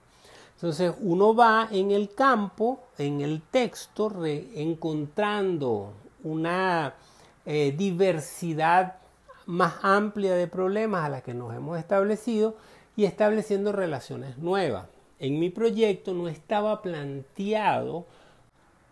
Entonces 0.55 0.93
uno 1.01 1.35
va 1.35 1.67
en 1.71 1.91
el 1.91 2.13
campo, 2.13 2.79
en 2.97 3.21
el 3.21 3.41
texto, 3.41 4.11
encontrando 4.25 5.93
una 6.23 6.95
eh, 7.45 7.73
diversidad 7.77 8.95
más 9.45 9.75
amplia 9.81 10.35
de 10.35 10.47
problemas 10.47 11.05
a 11.05 11.09
las 11.09 11.23
que 11.23 11.33
nos 11.33 11.53
hemos 11.53 11.77
establecido 11.77 12.55
y 12.95 13.05
estableciendo 13.05 13.71
relaciones 13.71 14.37
nuevas. 14.37 14.87
En 15.19 15.39
mi 15.39 15.49
proyecto 15.49 16.13
no 16.13 16.27
estaba 16.27 16.81
planteado 16.81 18.05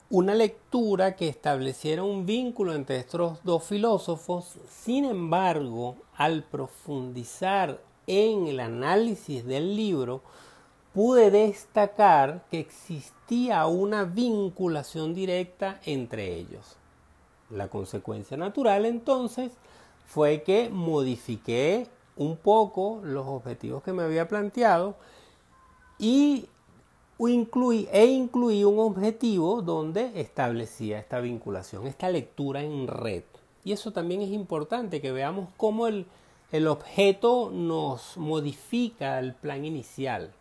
una 0.09 0.35
lectura 0.35 1.15
que 1.15 1.27
estableciera 1.27 2.03
un 2.03 2.25
vínculo 2.25 2.75
entre 2.75 2.97
estos 2.97 3.43
dos 3.43 3.63
filósofos, 3.63 4.57
sin 4.69 5.05
embargo, 5.05 5.95
al 6.15 6.43
profundizar 6.43 7.79
en 8.05 8.47
el 8.47 8.59
análisis 8.59 9.45
del 9.45 9.75
libro, 9.75 10.21
pude 10.93 11.31
destacar 11.31 12.43
que 12.51 12.59
existía 12.59 13.65
una 13.65 14.03
vinculación 14.03 15.15
directa 15.15 15.79
entre 15.85 16.35
ellos. 16.35 16.77
La 17.49 17.67
consecuencia 17.67 18.37
natural 18.37 18.85
entonces 18.85 19.51
fue 20.05 20.43
que 20.43 20.69
modifiqué 20.69 21.87
un 22.15 22.37
poco 22.37 23.01
los 23.03 23.25
objetivos 23.27 23.83
que 23.83 23.93
me 23.93 24.03
había 24.03 24.27
planteado 24.27 24.95
y 25.97 26.47
incluí, 27.19 27.87
e 27.91 28.05
incluí 28.05 28.63
un 28.63 28.79
objetivo 28.79 29.61
donde 29.61 30.19
establecía 30.19 30.99
esta 30.99 31.19
vinculación, 31.19 31.87
esta 31.87 32.09
lectura 32.09 32.61
en 32.61 32.87
red. 32.87 33.23
Y 33.63 33.71
eso 33.71 33.91
también 33.91 34.21
es 34.21 34.29
importante, 34.29 35.01
que 35.01 35.11
veamos 35.11 35.49
cómo 35.55 35.87
el, 35.87 36.05
el 36.51 36.67
objeto 36.67 37.49
nos 37.51 38.17
modifica 38.17 39.19
el 39.19 39.33
plan 39.33 39.65
inicial. 39.65 40.33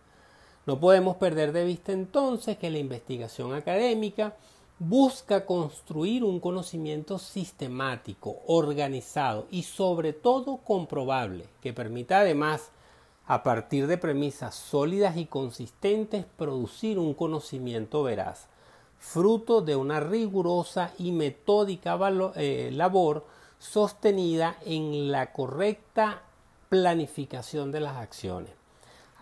No 0.66 0.78
podemos 0.78 1.16
perder 1.16 1.52
de 1.52 1.64
vista 1.64 1.92
entonces 1.92 2.56
que 2.56 2.70
la 2.70 2.78
investigación 2.78 3.52
académica 3.54 4.34
busca 4.84 5.46
construir 5.46 6.24
un 6.24 6.40
conocimiento 6.40 7.16
sistemático, 7.18 8.40
organizado 8.48 9.46
y 9.48 9.62
sobre 9.62 10.12
todo 10.12 10.56
comprobable, 10.56 11.44
que 11.60 11.72
permita 11.72 12.18
además, 12.18 12.70
a 13.24 13.44
partir 13.44 13.86
de 13.86 13.96
premisas 13.96 14.56
sólidas 14.56 15.16
y 15.16 15.26
consistentes, 15.26 16.24
producir 16.36 16.98
un 16.98 17.14
conocimiento 17.14 18.02
veraz, 18.02 18.48
fruto 18.98 19.60
de 19.60 19.76
una 19.76 20.00
rigurosa 20.00 20.92
y 20.98 21.12
metódica 21.12 21.96
eh, 22.34 22.70
labor 22.72 23.24
sostenida 23.60 24.56
en 24.66 25.12
la 25.12 25.32
correcta 25.32 26.22
planificación 26.68 27.70
de 27.70 27.80
las 27.80 27.98
acciones. 27.98 28.61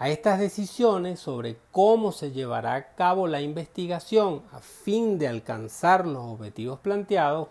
A 0.01 0.09
estas 0.09 0.39
decisiones 0.39 1.21
sobre 1.21 1.59
cómo 1.73 2.11
se 2.11 2.33
llevará 2.33 2.75
a 2.75 2.95
cabo 2.95 3.27
la 3.27 3.43
investigación 3.43 4.43
a 4.51 4.61
fin 4.61 5.19
de 5.19 5.29
alcanzar 5.29 6.07
los 6.07 6.25
objetivos 6.25 6.79
planteados 6.79 7.49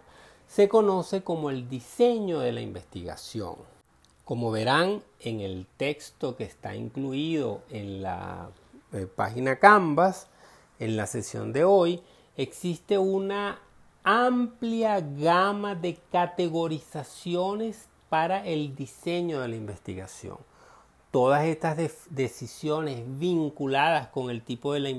se 0.48 0.68
conoce 0.68 1.22
como 1.22 1.51
el 1.51 1.70
diseño 1.70 2.39
de 2.39 2.51
la 2.51 2.62
investigación. 2.62 3.53
Como 4.25 4.50
verán 4.50 5.03
en 5.20 5.41
el 5.41 5.68
texto 5.77 6.36
que 6.36 6.44
está 6.44 6.74
incluido 6.75 7.62
en 7.70 8.01
la 8.01 8.50
eh, 8.94 9.06
página 9.06 9.58
Canvas, 9.58 10.25
en 10.79 10.98
la 10.98 11.06
sesión 11.06 11.53
de 11.53 11.65
hoy, 11.65 12.01
existe 12.36 12.98
una 12.98 13.60
amplia 14.03 15.01
gama 15.01 15.75
de 15.75 16.00
categorizaciones 16.12 17.89
para 18.10 18.44
el 18.44 18.75
diseño 18.75 19.39
de 19.41 19.50
la 19.50 19.56
investigación 19.56 20.39
todas 21.11 21.45
estas 21.45 21.77
decisiones 22.09 23.03
vinculadas 23.17 24.09
con 24.09 24.29
el 24.29 24.43
tipo 24.43 24.73
de 24.73 24.79
la 24.79 24.89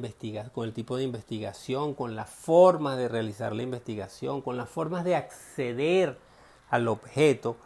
con 0.53 0.65
el 0.65 0.73
tipo 0.73 0.97
de 0.97 1.05
investigación, 1.05 1.95
con 1.95 2.17
las 2.17 2.29
formas 2.29 2.97
de 2.97 3.09
realizar 3.09 3.55
la 3.55 3.63
investigación, 3.63 4.43
con 4.43 4.57
las 4.57 4.69
formas 4.69 5.05
de 5.05 5.15
acceder 5.15 6.19
al 6.69 6.89
objeto, 6.89 7.57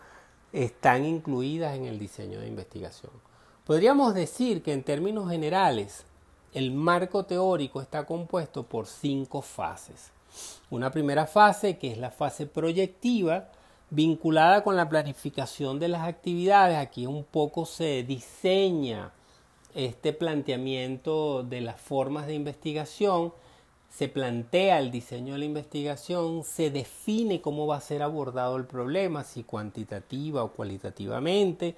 están 0.53 1.05
incluidas 1.05 1.75
en 1.77 1.87
el 1.87 1.99
diseño 1.99 2.41
de 2.41 2.49
investigación. 2.49 3.13
Podríamos 3.67 4.15
decir 4.15 4.63
que 4.63 4.73
en 4.73 4.83
términos 4.83 5.31
generales, 5.31 6.05
el 6.53 6.71
marco 6.71 7.25
teórico 7.25 7.81
está 7.81 8.05
compuesto 8.05 8.63
por 8.63 8.87
cinco 8.87 9.41
fases. 9.41 10.11
Una 10.71 10.91
primera 10.91 11.27
fase 11.27 11.79
que 11.79 11.93
es 11.93 11.99
la 11.99 12.11
fase 12.11 12.47
proyectiva, 12.47 13.49
vinculada 13.91 14.65
con 14.65 14.77
la 14.77 14.89
planificación 14.89 15.79
de 15.79 15.89
las 15.89 16.03
actividades. 16.03 16.77
Aquí 16.79 17.07
un 17.07 17.25
poco 17.25 17.67
se 17.67 18.03
diseña 18.03 19.13
este 19.75 20.13
planteamiento 20.13 21.43
de 21.43 21.61
las 21.61 21.81
formas 21.81 22.27
de 22.27 22.35
investigación, 22.35 23.33
se 23.91 24.09
plantea 24.09 24.79
el 24.79 24.91
diseño 24.91 25.35
de 25.35 25.41
la 25.41 25.45
investigación, 25.45 26.45
se 26.45 26.71
define 26.71 27.41
cómo 27.41 27.67
va 27.67 27.77
a 27.77 27.81
ser 27.81 28.03
abordado 28.03 28.57
el 28.57 28.67
problema, 28.67 29.25
si 29.25 29.45
cuantitativa 29.45 30.43
o 30.43 30.53
cualitativamente, 30.53 31.77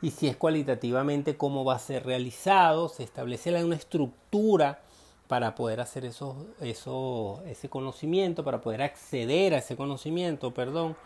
y 0.00 0.10
si 0.10 0.28
es 0.28 0.36
cualitativamente 0.36 1.36
cómo 1.36 1.64
va 1.64 1.74
a 1.74 1.78
ser 1.78 2.06
realizado, 2.06 2.88
se 2.88 3.02
establece 3.02 3.52
una 3.62 3.76
estructura 3.76 4.80
para 5.26 5.54
poder 5.54 5.80
hacer 5.80 6.04
eso, 6.04 6.36
eso, 6.60 7.42
ese 7.46 7.68
conocimiento, 7.68 8.44
para 8.44 8.60
poder 8.60 8.80
acceder 8.80 9.54
a 9.54 9.58
ese 9.58 9.76
conocimiento, 9.76 10.54
perdón, 10.54 10.96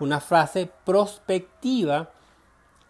una 0.00 0.20
frase 0.20 0.70
prospectiva 0.84 2.10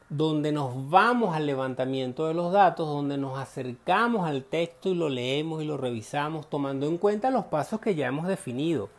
donde 0.08 0.52
nos 0.52 0.90
vamos 0.90 1.34
al 1.34 1.46
levantamiento 1.46 2.26
de 2.26 2.34
los 2.34 2.52
datos, 2.52 2.86
donde 2.86 3.16
nos 3.16 3.38
acercamos 3.38 4.28
al 4.28 4.44
texto 4.44 4.88
y 4.88 4.94
lo 4.94 5.08
leemos 5.08 5.62
y 5.62 5.66
lo 5.66 5.76
revisamos 5.76 6.48
tomando 6.48 6.86
en 6.86 6.98
cuenta 6.98 7.30
los 7.30 7.46
pasos 7.46 7.80
que 7.80 7.94
ya 7.94 8.06
hemos 8.06 8.28
definido. 8.28 8.90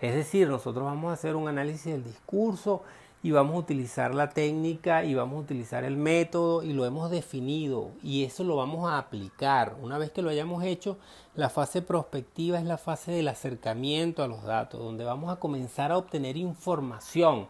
Es 0.00 0.14
decir, 0.14 0.48
nosotros 0.48 0.84
vamos 0.84 1.10
a 1.10 1.14
hacer 1.14 1.36
un 1.36 1.48
análisis 1.48 1.92
del 1.92 2.04
discurso 2.04 2.82
y 3.22 3.30
vamos 3.30 3.54
a 3.54 3.58
utilizar 3.58 4.14
la 4.14 4.30
técnica 4.30 5.04
y 5.04 5.14
vamos 5.14 5.36
a 5.36 5.40
utilizar 5.42 5.84
el 5.84 5.96
método 5.96 6.64
y 6.64 6.72
lo 6.72 6.84
hemos 6.84 7.10
definido 7.10 7.92
y 8.02 8.24
eso 8.24 8.42
lo 8.42 8.56
vamos 8.56 8.90
a 8.90 8.98
aplicar. 8.98 9.76
Una 9.80 9.96
vez 9.96 10.10
que 10.10 10.22
lo 10.22 10.30
hayamos 10.30 10.64
hecho, 10.64 10.98
la 11.36 11.48
fase 11.48 11.82
prospectiva 11.82 12.58
es 12.58 12.64
la 12.64 12.78
fase 12.78 13.12
del 13.12 13.28
acercamiento 13.28 14.24
a 14.24 14.28
los 14.28 14.42
datos, 14.42 14.80
donde 14.80 15.04
vamos 15.04 15.32
a 15.32 15.36
comenzar 15.36 15.92
a 15.92 15.98
obtener 15.98 16.36
información, 16.36 17.46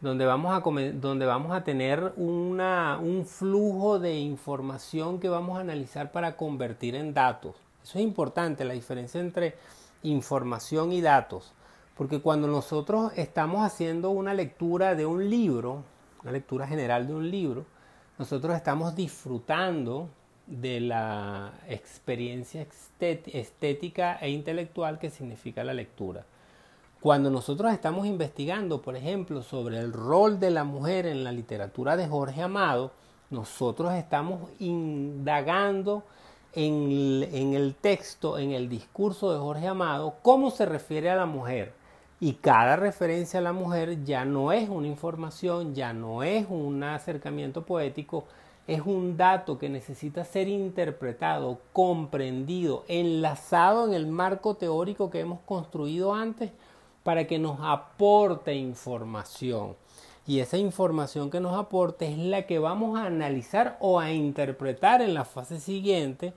donde 0.00 0.26
vamos 0.26 0.54
a, 0.54 0.62
donde 0.92 1.26
vamos 1.26 1.52
a 1.52 1.64
tener 1.64 2.12
una, 2.16 2.98
un 3.02 3.26
flujo 3.26 3.98
de 3.98 4.16
información 4.16 5.18
que 5.18 5.28
vamos 5.28 5.58
a 5.58 5.62
analizar 5.62 6.12
para 6.12 6.36
convertir 6.36 6.94
en 6.94 7.12
datos. 7.12 7.56
Eso 7.82 7.98
es 7.98 8.04
importante, 8.04 8.64
la 8.64 8.74
diferencia 8.74 9.20
entre 9.20 9.56
información 10.04 10.92
y 10.92 11.00
datos. 11.00 11.52
Porque 12.00 12.22
cuando 12.22 12.48
nosotros 12.48 13.12
estamos 13.16 13.60
haciendo 13.60 14.08
una 14.08 14.32
lectura 14.32 14.94
de 14.94 15.04
un 15.04 15.28
libro, 15.28 15.84
una 16.22 16.32
lectura 16.32 16.66
general 16.66 17.06
de 17.06 17.12
un 17.12 17.30
libro, 17.30 17.66
nosotros 18.18 18.56
estamos 18.56 18.96
disfrutando 18.96 20.08
de 20.46 20.80
la 20.80 21.52
experiencia 21.68 22.66
estética 23.02 24.16
e 24.18 24.30
intelectual 24.30 24.98
que 24.98 25.10
significa 25.10 25.62
la 25.62 25.74
lectura. 25.74 26.24
Cuando 27.02 27.28
nosotros 27.28 27.70
estamos 27.70 28.06
investigando, 28.06 28.80
por 28.80 28.96
ejemplo, 28.96 29.42
sobre 29.42 29.78
el 29.78 29.92
rol 29.92 30.40
de 30.40 30.52
la 30.52 30.64
mujer 30.64 31.04
en 31.04 31.22
la 31.22 31.32
literatura 31.32 31.98
de 31.98 32.08
Jorge 32.08 32.40
Amado, 32.40 32.92
nosotros 33.28 33.92
estamos 33.92 34.48
indagando 34.58 36.02
en 36.54 37.28
en 37.30 37.52
el 37.52 37.74
texto, 37.74 38.38
en 38.38 38.52
el 38.52 38.70
discurso 38.70 39.34
de 39.34 39.38
Jorge 39.38 39.68
Amado, 39.68 40.14
cómo 40.22 40.50
se 40.50 40.64
refiere 40.64 41.10
a 41.10 41.16
la 41.16 41.26
mujer 41.26 41.78
y 42.20 42.34
cada 42.34 42.76
referencia 42.76 43.40
a 43.40 43.42
la 43.42 43.54
mujer 43.54 44.04
ya 44.04 44.26
no 44.26 44.52
es 44.52 44.68
una 44.68 44.86
información, 44.86 45.74
ya 45.74 45.94
no 45.94 46.22
es 46.22 46.46
un 46.50 46.82
acercamiento 46.84 47.64
poético, 47.64 48.26
es 48.66 48.82
un 48.84 49.16
dato 49.16 49.58
que 49.58 49.70
necesita 49.70 50.24
ser 50.24 50.46
interpretado, 50.46 51.60
comprendido, 51.72 52.84
enlazado 52.88 53.88
en 53.88 53.94
el 53.94 54.06
marco 54.06 54.54
teórico 54.54 55.10
que 55.10 55.20
hemos 55.20 55.40
construido 55.40 56.14
antes 56.14 56.52
para 57.02 57.26
que 57.26 57.38
nos 57.38 57.58
aporte 57.62 58.54
información. 58.54 59.74
Y 60.26 60.40
esa 60.40 60.58
información 60.58 61.30
que 61.30 61.40
nos 61.40 61.58
aporte 61.58 62.12
es 62.12 62.18
la 62.18 62.46
que 62.46 62.58
vamos 62.58 62.98
a 62.98 63.06
analizar 63.06 63.78
o 63.80 63.98
a 63.98 64.12
interpretar 64.12 65.00
en 65.00 65.14
la 65.14 65.24
fase 65.24 65.58
siguiente, 65.58 66.34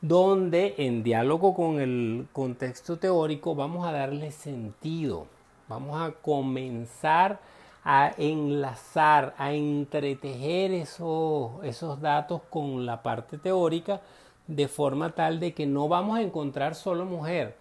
donde 0.00 0.74
en 0.78 1.02
diálogo 1.02 1.54
con 1.54 1.80
el 1.80 2.26
contexto 2.32 2.98
teórico 2.98 3.54
vamos 3.54 3.86
a 3.86 3.92
darle 3.92 4.30
sentido, 4.30 5.26
vamos 5.68 6.00
a 6.00 6.12
comenzar 6.12 7.40
a 7.88 8.12
enlazar, 8.18 9.36
a 9.38 9.52
entretejer 9.52 10.72
esos, 10.72 11.52
esos 11.62 12.00
datos 12.00 12.40
con 12.50 12.84
la 12.84 13.00
parte 13.00 13.38
teórica 13.38 14.00
de 14.48 14.66
forma 14.66 15.14
tal 15.14 15.38
de 15.38 15.54
que 15.54 15.66
no 15.66 15.86
vamos 15.86 16.18
a 16.18 16.22
encontrar 16.22 16.74
solo 16.74 17.04
mujer, 17.04 17.54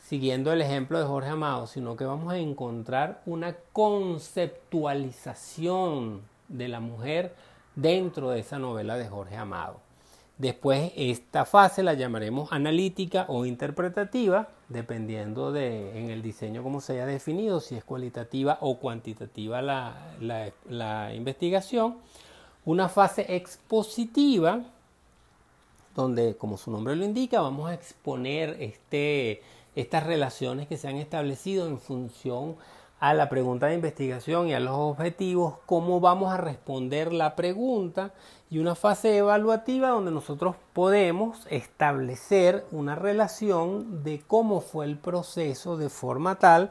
siguiendo 0.00 0.52
el 0.52 0.62
ejemplo 0.62 1.00
de 1.00 1.06
Jorge 1.06 1.30
Amado, 1.30 1.66
sino 1.66 1.96
que 1.96 2.04
vamos 2.04 2.32
a 2.32 2.38
encontrar 2.38 3.20
una 3.26 3.56
conceptualización 3.72 6.22
de 6.46 6.68
la 6.68 6.78
mujer 6.78 7.34
dentro 7.74 8.30
de 8.30 8.38
esa 8.38 8.60
novela 8.60 8.96
de 8.96 9.08
Jorge 9.08 9.36
Amado. 9.36 9.80
Después 10.38 10.92
esta 10.96 11.44
fase 11.44 11.82
la 11.82 11.94
llamaremos 11.94 12.50
analítica 12.52 13.26
o 13.28 13.44
interpretativa, 13.44 14.48
dependiendo 14.68 15.52
de 15.52 15.98
en 15.98 16.10
el 16.10 16.22
diseño 16.22 16.62
como 16.62 16.80
se 16.80 16.94
haya 16.94 17.06
definido, 17.06 17.60
si 17.60 17.76
es 17.76 17.84
cualitativa 17.84 18.58
o 18.60 18.78
cuantitativa 18.78 19.60
la, 19.62 21.14
investigación. 21.14 21.98
Una 22.64 22.88
fase 22.88 23.36
expositiva, 23.36 24.64
donde 25.94 26.36
como 26.36 26.56
su 26.56 26.70
nombre 26.70 26.96
lo 26.96 27.04
indica, 27.04 27.40
vamos 27.40 27.68
a 27.68 27.74
exponer 27.74 28.56
este, 28.60 29.42
estas 29.76 30.06
relaciones 30.06 30.66
que 30.66 30.78
se 30.78 30.88
han 30.88 30.96
establecido 30.96 31.66
en 31.66 31.78
función 31.78 32.56
a 33.02 33.14
la 33.14 33.28
pregunta 33.28 33.66
de 33.66 33.74
investigación 33.74 34.46
y 34.46 34.54
a 34.54 34.60
los 34.60 34.76
objetivos, 34.76 35.54
cómo 35.66 35.98
vamos 35.98 36.32
a 36.32 36.36
responder 36.36 37.12
la 37.12 37.34
pregunta 37.34 38.14
y 38.48 38.60
una 38.60 38.76
fase 38.76 39.16
evaluativa 39.16 39.88
donde 39.88 40.12
nosotros 40.12 40.54
podemos 40.72 41.44
establecer 41.50 42.64
una 42.70 42.94
relación 42.94 44.04
de 44.04 44.22
cómo 44.24 44.60
fue 44.60 44.86
el 44.86 44.98
proceso 44.98 45.76
de 45.76 45.88
forma 45.88 46.38
tal 46.38 46.70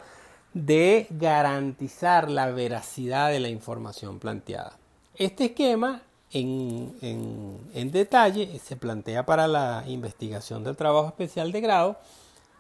de 0.54 1.08
garantizar 1.10 2.32
la 2.32 2.50
veracidad 2.50 3.30
de 3.30 3.42
la 3.42 3.50
información 3.50 4.18
planteada. 4.18 4.78
Este 5.16 5.48
esquema 5.48 6.02
en, 6.32 7.92
detalle 7.92 8.58
se 8.58 8.78
plantea 8.78 9.26
para 9.26 9.50
la 9.50 9.84
investigación 9.86 10.64
del 10.64 10.78
trabajo 10.78 11.08
especial 11.08 11.52
de 11.52 11.60
grado 11.60 11.98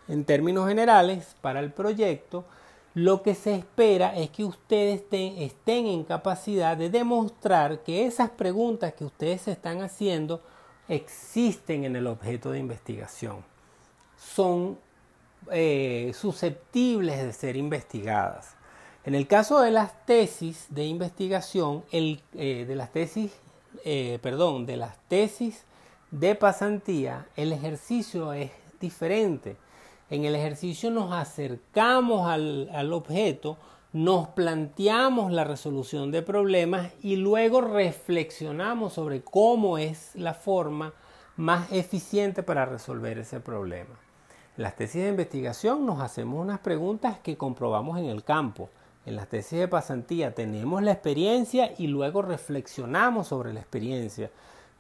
en 0.10 0.25
términos 0.25 0.67
generales 0.67 1.38
para 1.39 1.62
el 1.62 1.71
proyecto 1.71 2.43
lo 2.93 3.23
que 3.23 3.36
se 3.36 3.56
espera 3.56 4.15
es 4.15 4.30
que 4.32 4.43
ustedes 4.43 5.01
estén, 5.12 5.88
en 5.88 6.04
capacidad 6.04 6.75
de 6.75 6.89
demostrar 6.89 7.84
que 7.84 8.06
esas 8.06 8.30
preguntas 8.30 8.93
que 8.93 9.06
ustedes 9.06 9.41
se 9.41 9.51
están 9.54 9.82
haciendo 9.82 10.41
existen 10.89 11.86
en 11.86 11.95
el 11.95 12.08
objeto 12.08 12.51
de 12.51 12.60
investigación. 12.60 13.45
Son 14.17 14.77
eh, 15.51 16.12
susceptibles 16.13 17.23
de 17.23 17.32
ser 17.32 17.56
investigadas. 17.56 18.56
En 19.06 19.15
el 19.15 19.25
caso 19.25 19.62
de 19.62 19.71
las 19.71 20.06
tesis 20.06 20.67
de 20.69 20.86
investigación, 20.86 21.84
el, 21.91 22.21
eh, 22.36 22.65
de 22.67 22.75
las 22.75 22.91
tesis, 22.91 23.32
eh, 23.86 24.19
perdón, 24.21 24.65
de 24.65 24.77
las 24.77 24.97
tesis 25.08 25.63
de 26.12 26.36
pasantía, 26.36 27.25
el 27.38 27.54
ejercicio 27.54 28.34
es 28.34 28.51
diferente 28.82 29.56
en 30.12 30.26
el 30.26 30.36
ejercicio 30.36 30.91
nos 30.91 31.13
acercamos 31.13 32.28
al, 32.28 32.91
objeto, 32.91 33.58
nos 33.93 34.28
planteamos 34.28 35.32
la 35.32 35.45
resolución 35.45 36.12
de 36.12 36.21
problemas 36.21 36.91
y 37.02 37.15
luego 37.15 37.62
reflexionamos 37.62 38.91
sobre 38.91 39.21
cómo 39.21 39.78
es 39.78 40.13
la 40.15 40.34
forma 40.34 40.93
más 41.38 41.71
eficiente 41.71 42.43
para 42.43 42.65
resolver 42.65 43.19
ese 43.19 43.39
problema. 43.39 43.95
En 44.58 44.63
las 44.63 44.76
tesis 44.76 45.02
de 45.02 45.10
investigación 45.10 45.86
nos 45.86 46.02
hacemos 46.02 46.43
unas 46.43 46.60
preguntas 46.60 47.17
que 47.19 47.38
comprobamos 47.38 47.97
en 47.97 48.08
el 48.08 48.26
campo. 48.26 48.69
En 49.06 49.15
las 49.15 49.30
tesis 49.30 49.60
de 49.60 49.69
pasantía 49.69 50.36
tenemos 50.36 50.84
la 50.84 50.91
experiencia 50.91 51.74
y 51.78 51.88
luego 51.88 52.21
reflexionamos 52.21 53.28
sobre 53.28 53.54
la 53.54 53.62
experiencia. 53.62 54.30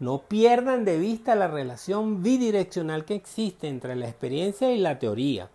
No 0.01 0.23
pierdan 0.23 0.83
de 0.83 0.97
vista 0.97 1.35
la 1.35 1.47
relación 1.47 2.23
bidireccional 2.23 3.05
que 3.05 3.13
existe 3.13 3.67
entre 3.67 3.95
la 3.95 4.07
experiencia 4.07 4.71
y 4.71 4.79
la 4.79 4.97
teoría. 4.97 5.51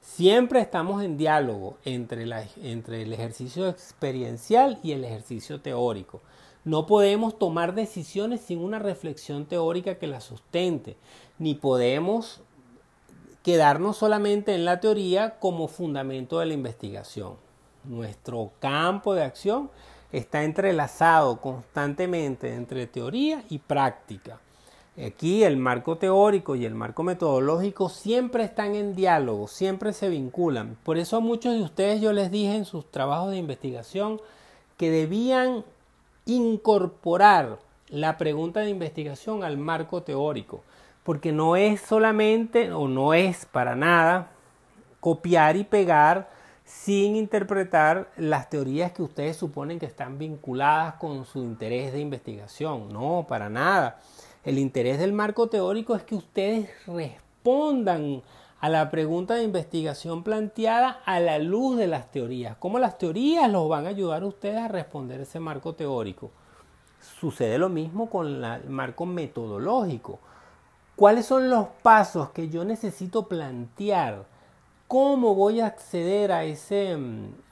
Siempre 0.00 0.60
estamos 0.60 1.02
en 1.02 1.16
diálogo 1.16 1.76
entre, 1.84 2.22
el 2.22 3.12
ejercicio 3.12 3.68
experiencial 3.68 4.78
y 4.84 4.92
el 4.92 5.04
ejercicio 5.04 5.60
teórico. 5.60 6.20
No 6.64 6.86
podemos 6.86 7.36
tomar 7.36 7.74
decisiones 7.74 8.42
sin 8.42 8.60
una 8.60 8.78
reflexión 8.78 9.46
teórica 9.46 9.96
que 9.96 10.06
la 10.06 10.20
sustente, 10.20 10.96
ni 11.40 11.56
podemos 11.56 12.42
quedarnos 13.42 13.96
solamente 13.96 14.54
en 14.54 14.64
la 14.64 14.78
teoría 14.78 15.40
como 15.40 15.66
fundamento 15.66 16.38
de 16.38 16.46
la 16.46 16.54
investigación. 16.54 17.34
Nuestro 17.82 18.52
campo 18.60 19.14
de 19.14 19.24
acción 19.24 19.68
está 20.12 20.42
entrelazado 20.42 21.40
constantemente 21.40 22.54
entre 22.54 22.86
teoría 22.86 23.44
y 23.48 23.58
práctica. 23.58 24.38
Aquí 25.06 25.44
el 25.44 25.56
marco 25.56 25.96
teórico 25.96 26.56
y 26.56 26.66
el 26.66 26.74
marco 26.74 27.02
metodológico 27.02 27.88
siempre 27.88 28.44
están 28.44 28.74
en 28.74 28.94
diálogo, 28.94 29.48
siempre 29.48 29.92
se 29.92 30.08
vinculan. 30.08 30.76
Por 30.82 30.98
eso 30.98 31.16
a 31.16 31.20
muchos 31.20 31.54
de 31.54 31.62
ustedes 31.62 32.00
yo 32.00 32.12
les 32.12 32.30
dije 32.30 32.54
en 32.54 32.64
sus 32.64 32.90
trabajos 32.90 33.30
de 33.30 33.38
investigación 33.38 34.20
que 34.76 34.90
debían 34.90 35.64
incorporar 36.26 37.58
la 37.88 38.18
pregunta 38.18 38.60
de 38.60 38.70
investigación 38.70 39.42
al 39.42 39.58
marco 39.58 40.02
teórico, 40.02 40.62
porque 41.04 41.32
no 41.32 41.56
es 41.56 41.80
solamente 41.80 42.72
o 42.72 42.88
no 42.88 43.14
es 43.14 43.46
para 43.46 43.76
nada 43.76 44.30
copiar 45.00 45.56
y 45.56 45.64
pegar 45.64 46.28
sin 46.70 47.16
interpretar 47.16 48.12
las 48.16 48.48
teorías 48.48 48.92
que 48.92 49.02
ustedes 49.02 49.36
suponen 49.36 49.80
que 49.80 49.86
están 49.86 50.18
vinculadas 50.18 50.94
con 50.94 51.24
su 51.24 51.40
interés 51.40 51.92
de 51.92 51.98
investigación. 51.98 52.92
No, 52.92 53.26
para 53.28 53.50
nada. 53.50 53.98
El 54.44 54.56
interés 54.56 55.00
del 55.00 55.12
marco 55.12 55.48
teórico 55.48 55.96
es 55.96 56.04
que 56.04 56.14
ustedes 56.14 56.70
respondan 56.86 58.22
a 58.60 58.68
la 58.68 58.88
pregunta 58.88 59.34
de 59.34 59.42
investigación 59.42 60.22
planteada 60.22 61.00
a 61.04 61.18
la 61.18 61.38
luz 61.38 61.76
de 61.76 61.88
las 61.88 62.12
teorías. 62.12 62.56
¿Cómo 62.58 62.78
las 62.78 62.98
teorías 62.98 63.50
los 63.50 63.68
van 63.68 63.86
a 63.86 63.90
ayudar 63.90 64.22
a 64.22 64.26
ustedes 64.26 64.58
a 64.58 64.68
responder 64.68 65.20
ese 65.20 65.40
marco 65.40 65.74
teórico? 65.74 66.30
Sucede 67.00 67.58
lo 67.58 67.68
mismo 67.68 68.08
con 68.08 68.44
el 68.44 68.68
marco 68.70 69.06
metodológico. 69.06 70.20
¿Cuáles 70.94 71.26
son 71.26 71.50
los 71.50 71.66
pasos 71.82 72.30
que 72.30 72.48
yo 72.48 72.64
necesito 72.64 73.26
plantear? 73.26 74.24
¿Cómo 74.90 75.36
voy 75.36 75.60
a 75.60 75.66
acceder 75.66 76.32
a 76.32 76.42
ese, 76.42 76.98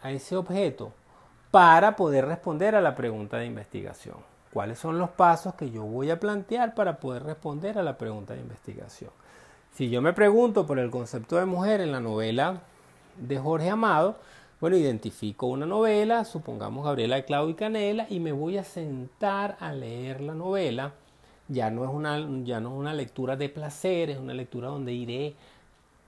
a 0.02 0.10
ese 0.10 0.34
objeto 0.34 0.92
para 1.52 1.94
poder 1.94 2.26
responder 2.26 2.74
a 2.74 2.80
la 2.80 2.96
pregunta 2.96 3.36
de 3.36 3.46
investigación? 3.46 4.16
¿Cuáles 4.52 4.80
son 4.80 4.98
los 4.98 5.10
pasos 5.10 5.54
que 5.54 5.70
yo 5.70 5.84
voy 5.84 6.10
a 6.10 6.18
plantear 6.18 6.74
para 6.74 6.98
poder 6.98 7.22
responder 7.22 7.78
a 7.78 7.84
la 7.84 7.96
pregunta 7.96 8.34
de 8.34 8.40
investigación? 8.40 9.12
Si 9.70 9.88
yo 9.88 10.02
me 10.02 10.12
pregunto 10.14 10.66
por 10.66 10.80
el 10.80 10.90
concepto 10.90 11.36
de 11.36 11.44
mujer 11.44 11.80
en 11.80 11.92
la 11.92 12.00
novela 12.00 12.62
de 13.16 13.38
Jorge 13.38 13.70
Amado, 13.70 14.16
bueno, 14.60 14.76
identifico 14.76 15.46
una 15.46 15.64
novela, 15.64 16.24
supongamos 16.24 16.84
Gabriela 16.84 17.14
de 17.14 17.24
Clau 17.24 17.50
y 17.50 17.54
Canela, 17.54 18.08
y 18.10 18.18
me 18.18 18.32
voy 18.32 18.58
a 18.58 18.64
sentar 18.64 19.56
a 19.60 19.72
leer 19.72 20.22
la 20.22 20.34
novela. 20.34 20.94
Ya 21.46 21.70
no 21.70 21.84
es 21.84 21.90
una, 21.90 22.18
ya 22.42 22.58
no 22.58 22.70
es 22.70 22.80
una 22.80 22.94
lectura 22.94 23.36
de 23.36 23.48
placer, 23.48 24.10
es 24.10 24.18
una 24.18 24.34
lectura 24.34 24.66
donde 24.66 24.92
iré 24.92 25.36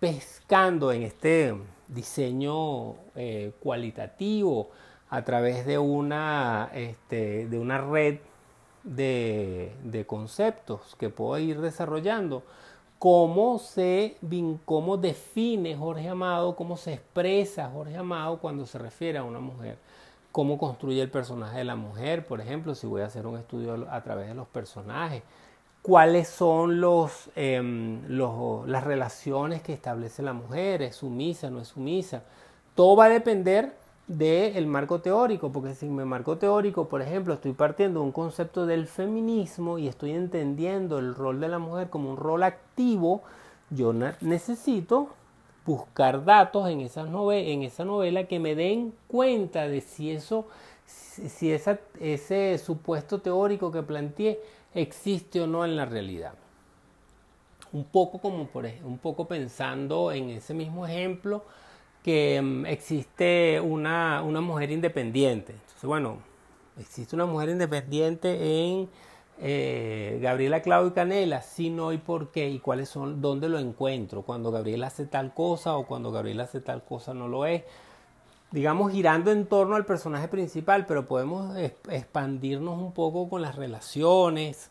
pescando 0.01 0.91
en 0.91 1.03
este 1.03 1.55
diseño 1.87 2.95
eh, 3.15 3.53
cualitativo 3.61 4.71
a 5.11 5.23
través 5.23 5.67
de 5.67 5.79
una, 5.79 6.71
este, 6.75 7.47
de 7.47 7.59
una 7.59 7.79
red 7.79 8.19
de, 8.83 9.73
de, 9.85 10.07
conceptos 10.07 10.97
que 10.99 11.11
puedo 11.11 11.39
ir 11.39 11.61
desarrollando. 11.61 12.43
Cómo 12.99 13.59
se 13.59 14.17
cómo 14.65 14.97
define 14.97 15.77
Jorge 15.77 16.09
Amado, 16.09 16.57
cómo 16.57 16.77
se 16.77 16.95
expresa 16.95 17.71
Jorge 17.71 17.97
Amado 17.97 18.39
cuando 18.39 18.67
se 18.67 18.79
refiere 18.79 19.19
a 19.19 19.25
una 19.25 19.41
mujer. 19.41 19.79
Cómo 20.33 20.59
construye 20.59 21.03
el 21.03 21.11
personaje 21.11 21.59
de 21.59 21.65
la 21.65 21.77
mujer, 21.77 22.27
por 22.27 22.41
ejemplo, 22.41 22.75
si 22.75 22.87
voy 22.87 23.03
a 23.03 23.07
hacer 23.07 23.27
un 23.27 23.37
estudio 23.37 23.87
a 23.91 24.03
través 24.03 24.29
de 24.29 24.35
los 24.35 24.47
personajes 24.49 25.23
cuáles 25.83 26.29
son 26.29 26.81
los, 26.81 27.31
em, 27.37 28.03
los, 28.09 28.69
las 28.69 28.85
relaciones 28.85 29.63
que 29.63 29.73
establece 29.73 30.23
la 30.23 30.33
mujer, 30.33 30.83
es 30.83 30.97
sumisa, 30.97 31.51
no 31.51 31.61
es 31.61 31.69
sumisa. 31.69 32.23
Todo 32.75 32.97
va 32.97 33.07
a 33.07 33.09
depender 33.09 33.75
del 34.07 34.67
marco 34.67 35.01
teórico, 35.01 35.53
porque 35.53 35.75
si 35.75 35.87
me 35.89 36.05
marco 36.05 36.37
teórico, 36.37 36.89
por 36.89 37.01
ejemplo, 37.01 37.35
estoy 37.35 37.53
partiendo 37.53 38.01
de 38.01 38.07
un 38.07 38.13
concepto 38.13 38.67
del 38.67 38.87
feminismo 38.87 39.79
y 39.79 39.87
estoy 39.89 40.13
entendiendo 40.13 40.99
el 40.99 41.15
rol 41.15 41.41
de 41.41 41.49
la 41.49 41.59
mujer 41.59 41.91
como 41.91 42.11
un 42.11 42.17
rol 42.17 42.43
activo, 42.43 43.23
yo 43.71 43.93
necesito 43.93 45.11
buscar 45.71 46.25
datos 46.25 46.69
en 46.69 46.81
esa, 46.81 47.05
novela 47.05 48.25
que 48.25 48.39
me 48.41 48.55
den 48.55 48.93
cuenta 49.07 49.69
de 49.69 49.81
si 49.81 50.11
eso, 50.11 50.47
si 50.87 51.53
ese 51.53 52.59
supuesto 52.59 53.21
teórico 53.21 53.71
que 53.71 53.83
planteé 53.83 54.41
existe 54.75 55.41
o 55.41 55.47
no 55.47 55.65
en 55.65 55.77
la 55.77 55.85
realidad. 55.85 56.35
Un 57.73 57.85
poco 57.85 58.19
como 58.19 58.47
por 58.47 58.67
un 58.85 58.99
poco 58.99 59.27
pensando 59.27 60.11
en 60.11 60.31
ese 60.31 60.55
mismo 60.55 60.87
ejemplo 60.87 61.45
que 62.03 62.41
mm, 62.43 62.67
existe 62.67 63.61
una, 63.61 64.23
una, 64.23 64.41
mujer 64.41 64.73
independiente. 64.73 65.53
Entonces, 65.53 65.85
bueno, 65.85 66.19
existe 66.81 67.15
una 67.15 67.27
mujer 67.27 67.51
independiente 67.51 68.29
en 68.65 68.89
eh, 69.41 70.19
Gabriela 70.23 70.63
Clau 70.63 70.87
y 70.87 70.91
Canela, 70.93 71.43
si 71.43 71.71
no 71.71 71.93
y 71.93 71.99
por 71.99 72.31
qué 72.31 72.49
y 72.51 72.59
cuáles 72.59 72.89
son, 72.89 73.21
dónde 73.21 73.49
lo 73.49 73.59
encuentro, 73.59 74.23
cuando 74.23 74.51
Gabriela 74.51 74.89
hace 74.89 75.07
tal 75.07 75.35
cosa 75.35 75.77
o 75.77 75.87
cuando 75.87 76.13
Gabriela 76.13 76.45
hace 76.45 76.61
tal 76.61 76.85
cosa 76.85 77.15
no 77.15 77.29
lo 77.29 77.47
es 77.47 77.63
digamos, 78.51 78.93
girando 78.93 79.31
en 79.31 79.47
torno 79.47 79.77
al 79.77 79.87
personaje 79.87 80.29
principal, 80.29 80.87
pero 80.87 81.07
podemos 81.07 81.57
expandirnos 81.57 82.79
un 82.79 82.93
poco 82.93 83.29
con 83.29 83.43
las 83.43 83.57
relaciones. 83.57 84.71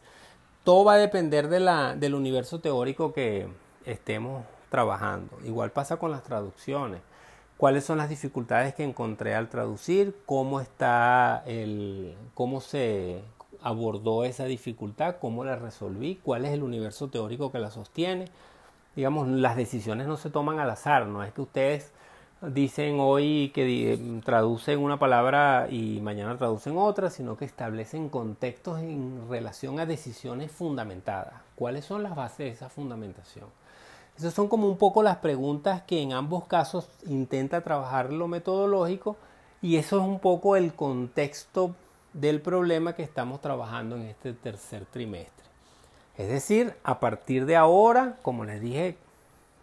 Todo 0.64 0.86
va 0.86 0.94
a 0.94 0.98
depender 0.98 1.48
de 1.48 1.60
la, 1.60 1.96
del 1.96 2.16
universo 2.16 2.60
teórico 2.60 3.14
que 3.14 3.48
estemos 3.86 4.44
trabajando. 4.70 5.38
Igual 5.46 5.72
pasa 5.72 5.98
con 5.98 6.12
las 6.12 6.24
traducciones. 6.24 7.02
¿Cuáles 7.58 7.84
son 7.84 7.98
las 7.98 8.10
dificultades 8.10 8.74
que 8.74 8.84
encontré 8.84 9.36
al 9.36 9.50
traducir? 9.50 10.16
¿Cómo 10.26 10.62
está 10.62 11.44
el, 11.46 12.16
cómo 12.34 12.62
se 12.62 13.22
abordó 13.62 14.24
esa 14.24 14.46
dificultad? 14.46 15.18
¿Cómo 15.20 15.44
la 15.44 15.56
resolví? 15.56 16.20
¿Cuál 16.24 16.46
es 16.46 16.54
el 16.54 16.64
universo 16.64 17.10
teórico 17.10 17.52
que 17.52 17.60
la 17.60 17.72
sostiene? 17.72 18.26
Digamos, 18.96 19.28
las 19.28 19.56
decisiones 19.56 20.08
no 20.08 20.18
se 20.18 20.30
toman 20.30 20.60
al 20.60 20.70
azar, 20.70 21.08
no 21.08 21.24
es 21.24 21.32
que 21.32 21.42
ustedes 21.42 21.92
dicen 22.42 22.98
hoy 23.00 23.52
que 23.54 24.22
traducen 24.24 24.80
una 24.80 24.98
palabra 24.98 25.68
y 25.70 26.00
mañana 26.02 26.38
traducen 26.38 26.78
otra, 26.78 27.10
sino 27.10 27.38
que 27.38 27.46
establecen 27.46 28.10
contextos 28.10 28.80
en 28.80 29.28
relación 29.30 29.80
a 29.80 29.86
decisiones 29.86 30.52
fundamentadas. 30.52 31.34
¿Cuáles 31.56 31.86
son 31.86 32.04
las 32.04 32.16
bases 32.16 32.38
de 32.38 32.50
esa 32.50 32.70
fundamentación? 32.70 33.46
Esas 34.18 34.34
son 34.34 34.48
como 34.48 34.68
un 34.68 34.78
poco 34.78 35.04
las 35.04 35.18
preguntas 35.18 35.84
que 35.84 36.02
en 36.02 36.14
ambos 36.14 36.46
casos 36.46 36.90
intenta 37.08 37.62
trabajar 37.62 38.12
lo 38.12 38.28
metodológico 38.28 39.16
y 39.62 39.78
eso 39.78 39.98
es 39.98 40.04
un 40.04 40.20
poco 40.20 40.56
el 40.56 40.74
contexto 40.74 41.76
del 42.14 42.42
problema 42.42 42.94
que 42.94 43.04
estamos 43.04 43.42
trabajando 43.42 43.96
en 43.96 44.04
este 44.04 44.34
tercer 44.34 44.86
trimestre. 44.86 45.46
Es 46.18 46.28
decir, 46.28 46.74
a 46.84 47.00
partir 47.00 47.46
de 47.46 47.56
ahora, 47.56 48.18
como 48.22 48.44
les 48.44 48.60
dije, 48.62 48.98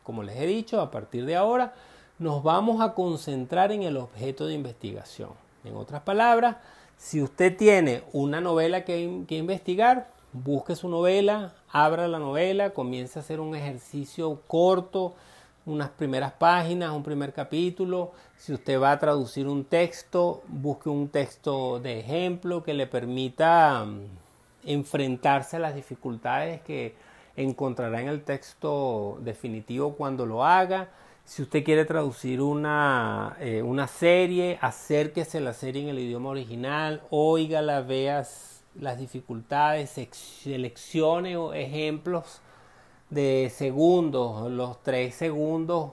como 0.02 0.22
les 0.22 0.36
he 0.36 0.46
dicho, 0.46 0.80
a 0.80 0.90
partir 0.90 1.26
de 1.26 1.36
ahora, 1.36 1.74
nos 2.18 2.42
vamos 2.42 2.80
a 2.80 2.94
concentrar 2.94 3.72
en 3.72 3.82
el 3.82 3.96
objeto 3.96 4.46
de 4.46 4.54
investigación. 4.54 5.30
En 5.64 5.76
otras 5.76 6.02
palabras, 6.02 6.56
si 6.96 7.20
usted 7.20 7.56
tiene 7.56 8.02
una 8.12 8.40
novela 8.40 8.84
que, 8.84 9.24
investigar, 9.28 10.08
busque 10.32 10.76
su 10.76 10.88
novela, 10.88 11.52
abra 11.70 12.08
la 12.08 12.18
novela, 12.18 12.70
comience 12.70 13.18
a 13.18 13.22
hacer 13.22 13.40
un 13.40 13.54
ejercicio 13.54 14.40
corto, 14.46 15.14
unas 15.66 15.90
primeras 15.90 16.32
páginas, 16.32 16.92
un 16.92 17.02
primer 17.02 17.32
capítulo. 17.32 18.12
Si 18.36 18.52
usted 18.52 18.80
va 18.80 18.92
a 18.92 18.98
traducir 18.98 19.48
un 19.48 19.64
texto, 19.64 20.42
busque 20.48 20.88
un 20.88 21.08
texto 21.08 21.80
de 21.80 21.98
ejemplo 22.00 22.62
que 22.62 22.72
le 22.72 22.86
permita 22.86 23.84
mm, 23.84 24.04
enfrentarse 24.64 25.56
a 25.56 25.60
las 25.60 25.74
dificultades 25.74 26.60
que 26.62 26.94
encontrará 27.36 28.00
en 28.00 28.08
el 28.08 28.22
texto 28.22 29.18
definitivo 29.20 29.94
cuando 29.94 30.24
lo 30.24 30.44
haga. 30.44 30.88
Si 31.24 31.42
usted 31.42 31.64
quiere 31.64 31.84
traducir 31.84 32.40
una, 32.40 33.36
eh, 33.40 33.60
una 33.60 33.88
serie, 33.88 34.58
acérquese 34.60 35.38
a 35.38 35.40
la 35.40 35.52
serie 35.52 35.82
en 35.82 35.88
el 35.88 35.98
idioma 35.98 36.30
original, 36.30 37.02
óigala, 37.10 37.80
vea 37.80 38.24
las 38.76 38.98
dificultades, 38.98 39.90
seleccione 39.90 41.36
ejemplos 41.54 42.40
de 43.10 43.50
segundos, 43.54 44.50
los 44.50 44.82
tres 44.82 45.14
segundos 45.14 45.92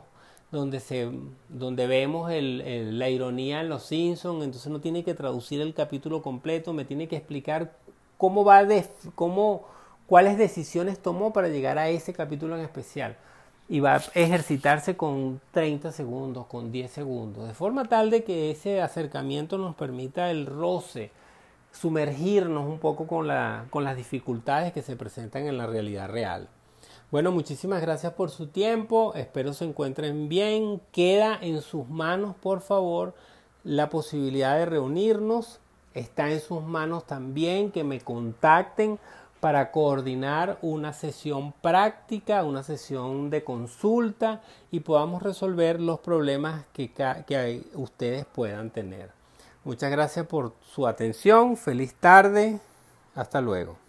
donde, 0.51 0.79
se, 0.79 1.09
donde 1.49 1.87
vemos 1.87 2.31
el, 2.31 2.99
la 2.99 3.09
ironía 3.09 3.61
en 3.61 3.69
los 3.69 3.83
Simpsons, 3.83 4.43
entonces 4.43 4.71
no 4.71 4.79
tiene 4.79 5.03
que 5.03 5.13
traducir 5.13 5.61
el 5.61 5.73
capítulo 5.73 6.21
completo, 6.21 6.73
me 6.73 6.85
tiene 6.85 7.07
que 7.07 7.17
explicar 7.17 7.73
cómo 8.17 8.45
va 8.45 8.63
de, 8.63 8.85
cómo, 9.15 9.63
cuáles 10.05 10.37
decisiones 10.37 10.99
tomó 10.99 11.33
para 11.33 11.49
llegar 11.49 11.77
a 11.79 11.89
ese 11.89 12.13
capítulo 12.13 12.55
en 12.55 12.63
especial 12.63 13.17
y 13.67 13.79
va 13.79 13.95
a 13.95 14.03
ejercitarse 14.13 14.95
con 14.95 15.41
30 15.51 15.91
segundos, 15.91 16.45
con 16.45 16.71
10 16.71 16.91
segundos, 16.91 17.47
de 17.47 17.53
forma 17.55 17.85
tal 17.85 18.09
de 18.11 18.23
que 18.23 18.51
ese 18.51 18.81
acercamiento 18.81 19.57
nos 19.57 19.75
permita 19.75 20.29
el 20.29 20.45
roce, 20.45 21.11
sumergirnos 21.71 22.67
un 22.67 22.77
poco 22.77 23.07
con, 23.07 23.27
la, 23.27 23.65
con 23.71 23.83
las 23.83 23.97
dificultades 23.97 24.73
que 24.73 24.83
se 24.83 24.95
presentan 24.95 25.47
en 25.47 25.57
la 25.57 25.65
realidad 25.65 26.09
real. 26.09 26.47
Bueno, 27.13 27.31
muchísimas 27.31 27.79
gracias 27.79 28.13
por 28.13 28.31
su 28.31 28.47
tiempo, 28.47 29.13
espero 29.13 29.53
se 29.53 29.65
encuentren 29.65 30.29
bien, 30.29 30.81
queda 30.91 31.37
en 31.39 31.61
sus 31.61 31.87
manos, 31.87 32.35
por 32.35 32.61
favor, 32.61 33.13
la 33.63 33.91
posibilidad 33.91 34.57
de 34.57 34.65
reunirnos, 34.65 35.59
está 35.93 36.31
en 36.31 36.39
sus 36.39 36.63
manos 36.63 37.05
también 37.05 37.69
que 37.69 37.83
me 37.83 38.01
contacten 38.01 38.97
para 39.41 39.69
coordinar 39.69 40.57
una 40.63 40.91
sesión 40.91 41.51
práctica, 41.51 42.43
una 42.43 42.63
sesión 42.63 43.29
de 43.29 43.43
consulta 43.43 44.41
y 44.71 44.79
podamos 44.79 45.21
resolver 45.21 45.79
los 45.79 45.99
problemas 45.99 46.65
que, 46.73 46.91
que 47.27 47.61
ustedes 47.75 48.25
puedan 48.25 48.71
tener. 48.71 49.11
Muchas 49.63 49.91
gracias 49.91 50.25
por 50.25 50.53
su 50.73 50.87
atención, 50.87 51.57
feliz 51.57 51.93
tarde, 51.93 52.59
hasta 53.13 53.39
luego. 53.39 53.82